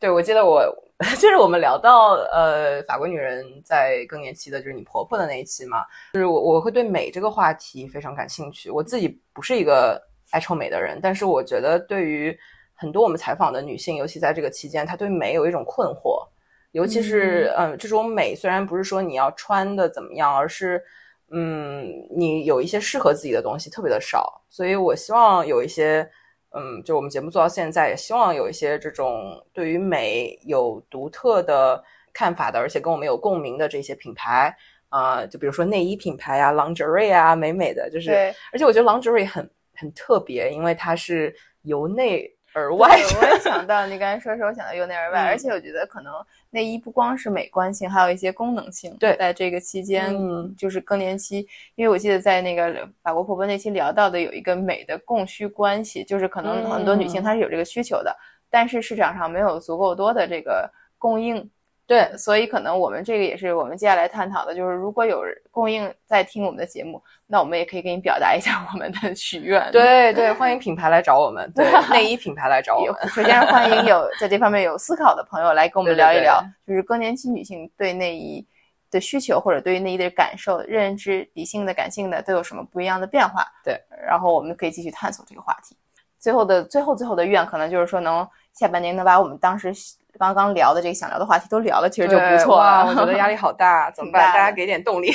[0.00, 0.64] 对，我记得我
[1.20, 8.68] 就是我们聊到呃法国女人在更年期的，就是你婆婆的那一期嘛，就是我我会对美这个话题非常感兴趣。
[8.70, 10.00] 我自己不是一个
[10.30, 12.36] 爱臭美的人，但是我觉得对于
[12.80, 16.26] 很多我们采访的女性，尤其在这个期间，她对美有一种困惑，
[16.72, 20.82] 尤其是嗯，这种美虽然不是说你要穿的怎么样，而是
[21.30, 26.08] 嗯，你有一些适合自己的东西特别的少，所以我希望有一些
[26.56, 34.56] 嗯，就我们节目做到现在，也希望有一些这种对于美有独特的看法的，而且跟我们有共鸣的这些品牌。
[34.88, 38.10] 啊，就比如说内衣品牌啊，lingerie 啊，美美的，就是，
[38.52, 42.88] 而且我觉得 lingerie 很很特别，因为它是由内而外。
[42.88, 46.12] 我也 想到你刚才说时候想到由内而外，而且我觉得可能
[46.50, 48.96] 内衣不光是美观性，还有一些功能性。
[48.98, 58.16] 对，在这个期间，嗯就是更年期，因为我记得在那个法国婆婆那期聊到的有一个美的供需关系，就是可能很多女性她是有这个需求的，
[58.50, 61.48] 但是市场上没有足够多的这个供应。
[61.90, 69.68] 对，所以可能我们这个也是我们接下来探讨的，就是如果有供应在听我们的节目，那我们也可以给你表达一下我们的 许愿。
[69.72, 73.08] 对对，欢迎品牌来找我们，对内衣品牌来找我们。
[73.08, 78.46] 首先欢迎有在这方面有思考的朋友来跟我们聊一聊，就是更年期女性对内衣
[78.88, 83.44] 的需求或者对于内衣的感受、认知，理性的、感性的都有什么不一样的变化。
[83.64, 83.76] 对，
[84.06, 85.76] 然后我们可以继续探索这个话题。
[86.20, 88.24] 最后的最后最后的愿，可能就是说能
[88.60, 89.72] 下半年能把我们当时。
[90.18, 92.84] 刚刚聊的这个想聊的话题都聊了，其实就不错了。
[92.86, 94.20] 我觉得压力好大， 怎么办？
[94.20, 95.10] 大家给点动力，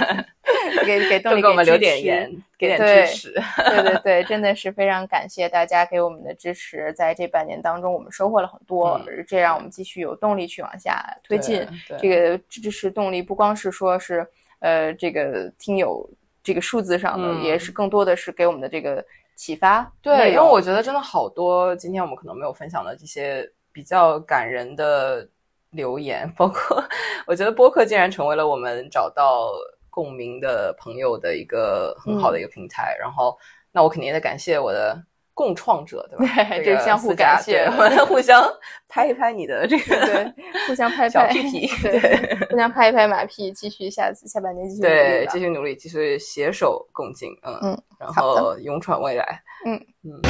[0.86, 3.34] 给给动力，给我们留点言，给点支持。
[3.68, 6.90] 对对对，真的是非常感谢大家给我们的支持。
[6.94, 11.66] 在这半年当中，我们收获了很多，这让我们继续有动力去往下推进。
[11.98, 14.26] 这个支持动力不光是说是
[14.60, 16.08] 呃这个听友
[16.42, 19.04] 这个数字上的，也是更多的是给我们的这个
[19.36, 19.92] 启发。
[20.02, 23.48] 对，因为我觉得真的好多，今天我们可能没有分享的这些。
[23.76, 25.28] 比较感人的
[25.68, 26.82] 留言， 包括
[27.26, 29.52] 我觉得播客竟然成为了我们找到
[29.90, 32.96] 共鸣的朋友的一个很好的一个平台。
[32.98, 33.36] 然后，
[33.72, 34.98] 那我肯定也得感谢我的
[35.36, 36.34] 共创者，对吧？
[36.64, 37.68] 这相互感谢，
[38.08, 38.42] 互相
[38.88, 40.32] 拍一拍你的这个，对，
[40.66, 50.22] 互相拍拍小屁屁，对，互相拍一拍马屁，继续，下次下半年继续，对，继续努力，继续携手共进，嗯嗯，然后勇闯未来，嗯嗯。